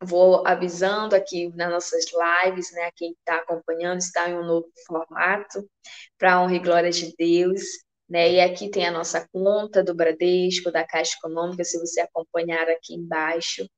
vou 0.00 0.46
avisando 0.46 1.14
aqui 1.14 1.54
nas 1.54 1.70
nossas 1.70 2.06
lives, 2.06 2.72
né? 2.72 2.90
Quem 2.96 3.12
está 3.12 3.36
acompanhando 3.40 3.98
está 3.98 4.30
em 4.30 4.34
um 4.34 4.46
novo 4.46 4.72
formato, 4.86 5.68
para 6.16 6.40
honra 6.40 6.54
e 6.54 6.58
glória 6.58 6.90
de 6.90 7.14
Deus. 7.18 7.60
Né? 8.08 8.32
E 8.32 8.40
aqui 8.40 8.70
tem 8.70 8.86
a 8.86 8.90
nossa 8.90 9.28
conta 9.30 9.84
do 9.84 9.94
Bradesco, 9.94 10.72
da 10.72 10.82
Caixa 10.82 11.14
Econômica, 11.18 11.62
se 11.62 11.78
você 11.78 12.00
acompanhar 12.00 12.66
aqui 12.70 12.94
embaixo 12.94 13.68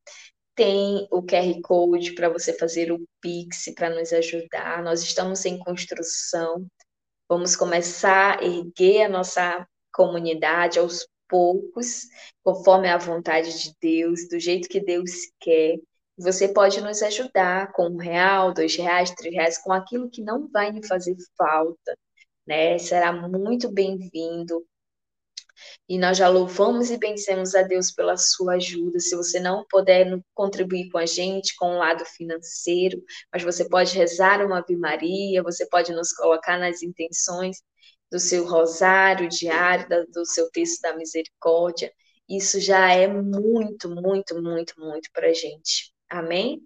tem 0.61 1.09
o 1.11 1.23
QR 1.23 1.59
Code 1.63 2.13
para 2.13 2.29
você 2.29 2.53
fazer 2.53 2.93
o 2.93 3.03
Pix 3.19 3.73
para 3.75 3.89
nos 3.89 4.13
ajudar. 4.13 4.83
Nós 4.83 5.03
estamos 5.03 5.47
em 5.47 5.59
construção. 5.59 6.67
Vamos 7.27 7.57
começar 7.57 8.39
a 8.39 8.45
erguer 8.45 9.05
a 9.05 9.09
nossa 9.09 9.67
comunidade 9.91 10.79
aos 10.79 11.09
poucos, 11.27 12.03
conforme 12.45 12.91
a 12.91 12.99
vontade 12.99 13.59
de 13.59 13.75
Deus, 13.81 14.29
do 14.29 14.39
jeito 14.39 14.69
que 14.69 14.81
Deus 14.81 15.11
quer. 15.41 15.79
Você 16.19 16.47
pode 16.47 16.79
nos 16.83 17.03
ajudar 17.03 17.73
com 17.73 17.87
um 17.87 17.97
real, 17.97 18.53
dois 18.53 18.77
reais, 18.77 19.11
três 19.13 19.35
reais, 19.35 19.57
com 19.57 19.73
aquilo 19.73 20.11
que 20.11 20.21
não 20.21 20.47
vai 20.47 20.71
me 20.73 20.87
fazer 20.87 21.17
falta, 21.39 21.97
né? 22.47 22.77
Será 22.77 23.15
muito 23.15 23.73
bem-vindo. 23.73 24.63
E 25.89 25.99
nós 25.99 26.17
já 26.19 26.29
louvamos 26.29 26.91
e 26.91 26.99
bendizemos 26.99 27.55
a 27.55 27.63
Deus 27.63 27.91
pela 27.91 28.17
sua 28.17 28.55
ajuda. 28.55 28.99
Se 28.99 29.17
você 29.17 29.41
não 29.41 29.65
puder 29.69 30.19
contribuir 30.35 30.91
com 30.91 30.99
a 30.99 31.07
gente, 31.07 31.55
com 31.57 31.75
o 31.75 31.79
lado 31.79 32.05
financeiro, 32.05 33.03
mas 33.33 33.43
você 33.43 33.69
pode 33.69 33.97
rezar 33.97 34.45
uma 34.45 34.59
Ave 34.59 34.77
Maria, 34.77 35.43
você 35.43 35.67
pode 35.69 35.93
nos 35.93 36.13
colocar 36.13 36.59
nas 36.59 36.83
intenções 36.83 37.59
do 38.11 38.19
seu 38.19 38.47
rosário 38.47 39.29
diário, 39.29 39.87
do 40.13 40.25
seu 40.27 40.51
texto 40.51 40.81
da 40.83 40.97
misericórdia. 40.97 41.93
Isso 42.29 42.61
já 42.61 42.93
é 42.93 43.07
muito, 43.09 43.89
muito, 43.89 44.41
muito, 44.41 44.81
muito 44.81 45.11
para 45.13 45.29
a 45.29 45.33
gente. 45.33 45.93
Amém? 46.09 46.61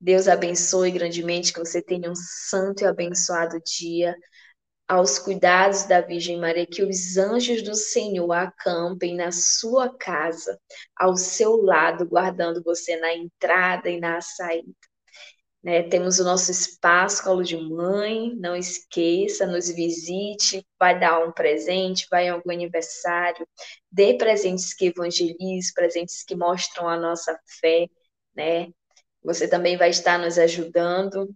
Deus 0.00 0.28
abençoe 0.28 0.90
grandemente, 0.90 1.52
que 1.52 1.58
você 1.58 1.82
tenha 1.82 2.10
um 2.10 2.14
santo 2.14 2.82
e 2.82 2.86
abençoado 2.86 3.58
dia 3.64 4.14
aos 4.88 5.18
cuidados 5.18 5.84
da 5.84 6.00
Virgem 6.00 6.38
Maria, 6.40 6.66
que 6.66 6.82
os 6.82 7.18
anjos 7.18 7.62
do 7.62 7.74
Senhor 7.74 8.32
acampem 8.32 9.14
na 9.14 9.30
sua 9.30 9.94
casa, 9.94 10.58
ao 10.96 11.14
seu 11.14 11.56
lado, 11.56 12.06
guardando 12.08 12.62
você 12.64 12.96
na 12.96 13.14
entrada 13.14 13.90
e 13.90 14.00
na 14.00 14.20
saída. 14.22 14.72
Né? 15.62 15.82
Temos 15.82 16.18
o 16.18 16.24
nosso 16.24 16.50
espaço 16.50 17.22
Colo 17.22 17.42
de 17.42 17.56
Mãe, 17.56 18.34
não 18.36 18.56
esqueça, 18.56 19.46
nos 19.46 19.68
visite, 19.68 20.66
vai 20.78 20.98
dar 20.98 21.18
um 21.22 21.32
presente, 21.32 22.06
vai 22.10 22.26
em 22.26 22.30
algum 22.30 22.50
aniversário, 22.50 23.46
dê 23.92 24.14
presentes 24.14 24.72
que 24.72 24.86
evangelizem, 24.86 25.74
presentes 25.74 26.24
que 26.24 26.34
mostram 26.34 26.88
a 26.88 26.96
nossa 26.96 27.38
fé, 27.60 27.88
né? 28.34 28.68
Você 29.22 29.48
também 29.48 29.76
vai 29.76 29.90
estar 29.90 30.18
nos 30.18 30.38
ajudando 30.38 31.28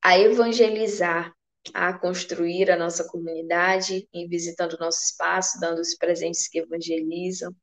a 0.00 0.18
evangelizar 0.18 1.36
a 1.74 1.92
construir 1.92 2.70
a 2.70 2.76
nossa 2.76 3.06
comunidade, 3.06 4.08
em 4.12 4.28
visitando 4.28 4.74
o 4.74 4.78
nosso 4.78 5.02
espaço, 5.04 5.58
dando 5.60 5.80
os 5.80 5.96
presentes 5.96 6.48
que 6.48 6.58
evangelizam. 6.58 7.54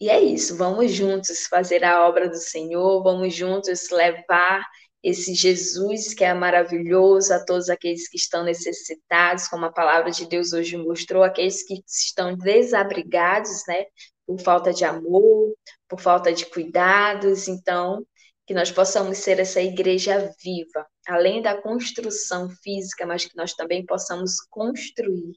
E 0.00 0.08
é 0.10 0.20
isso, 0.20 0.56
vamos 0.56 0.92
juntos 0.92 1.46
fazer 1.46 1.84
a 1.84 2.06
obra 2.06 2.28
do 2.28 2.36
Senhor, 2.36 3.02
vamos 3.02 3.34
juntos 3.34 3.88
levar 3.90 4.64
esse 5.02 5.34
Jesus 5.34 6.14
que 6.14 6.24
é 6.24 6.32
maravilhoso 6.32 7.32
a 7.32 7.44
todos 7.44 7.68
aqueles 7.68 8.08
que 8.08 8.16
estão 8.16 8.42
necessitados, 8.42 9.46
como 9.48 9.66
a 9.66 9.72
palavra 9.72 10.10
de 10.10 10.26
Deus 10.26 10.52
hoje 10.52 10.76
mostrou, 10.78 11.22
aqueles 11.22 11.62
que 11.62 11.82
estão 11.86 12.36
desabrigados, 12.36 13.62
né, 13.68 13.84
por 14.26 14.40
falta 14.40 14.72
de 14.72 14.84
amor, 14.84 15.54
por 15.88 16.00
falta 16.00 16.32
de 16.32 16.46
cuidados. 16.46 17.48
Então, 17.48 18.04
que 18.46 18.54
nós 18.54 18.70
possamos 18.70 19.18
ser 19.18 19.38
essa 19.40 19.60
igreja 19.60 20.30
viva, 20.42 20.86
além 21.06 21.40
da 21.40 21.60
construção 21.60 22.48
física, 22.62 23.06
mas 23.06 23.24
que 23.24 23.36
nós 23.36 23.54
também 23.54 23.84
possamos 23.84 24.40
construir, 24.50 25.32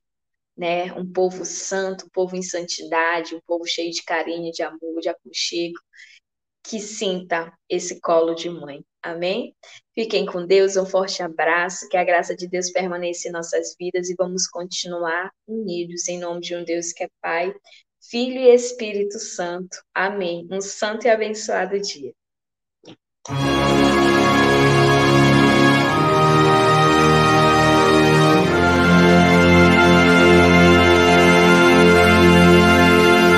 né, 0.58 0.92
um 0.94 1.10
povo 1.12 1.46
santo, 1.46 2.06
um 2.06 2.10
povo 2.10 2.36
em 2.36 2.42
santidade, 2.42 3.36
um 3.36 3.42
povo 3.46 3.66
cheio 3.66 3.92
de 3.92 4.04
carinho, 4.04 4.52
de 4.52 4.64
amor, 4.64 5.00
de 5.00 5.10
aconchego, 5.10 5.80
que 6.64 6.80
sinta 6.80 7.54
esse 7.70 8.02
colo 8.02 8.34
de 8.34 8.50
mãe. 8.50 8.84
Amém? 9.02 9.56
Fiquem 9.96 10.26
com 10.26 10.46
Deus, 10.46 10.76
um 10.76 10.86
forte 10.86 11.24
abraço, 11.24 11.88
que 11.88 11.96
a 11.96 12.04
graça 12.04 12.36
de 12.36 12.48
Deus 12.48 12.72
permaneça 12.72 13.30
em 13.30 13.32
nossas 13.32 13.74
vidas 13.80 14.10
e 14.10 14.16
vamos 14.18 14.48
continuar 14.48 15.32
unidos 15.48 16.10
em 16.10 16.20
nome 16.20 16.42
de 16.42 16.56
um 16.56 16.64
Deus 16.66 16.92
que 16.92 17.06
é 17.06 17.10
Pai, 17.22 17.54
Filho 18.02 18.40
e 18.42 18.54
Espírito 18.54 19.18
Santo. 19.18 19.82
Amém. 19.94 20.46
Um 20.52 20.60
santo 20.60 21.06
e 21.06 21.10
abençoado 21.10 21.80
dia. 21.80 22.14
Thank 23.28 23.62
you. 23.62 23.67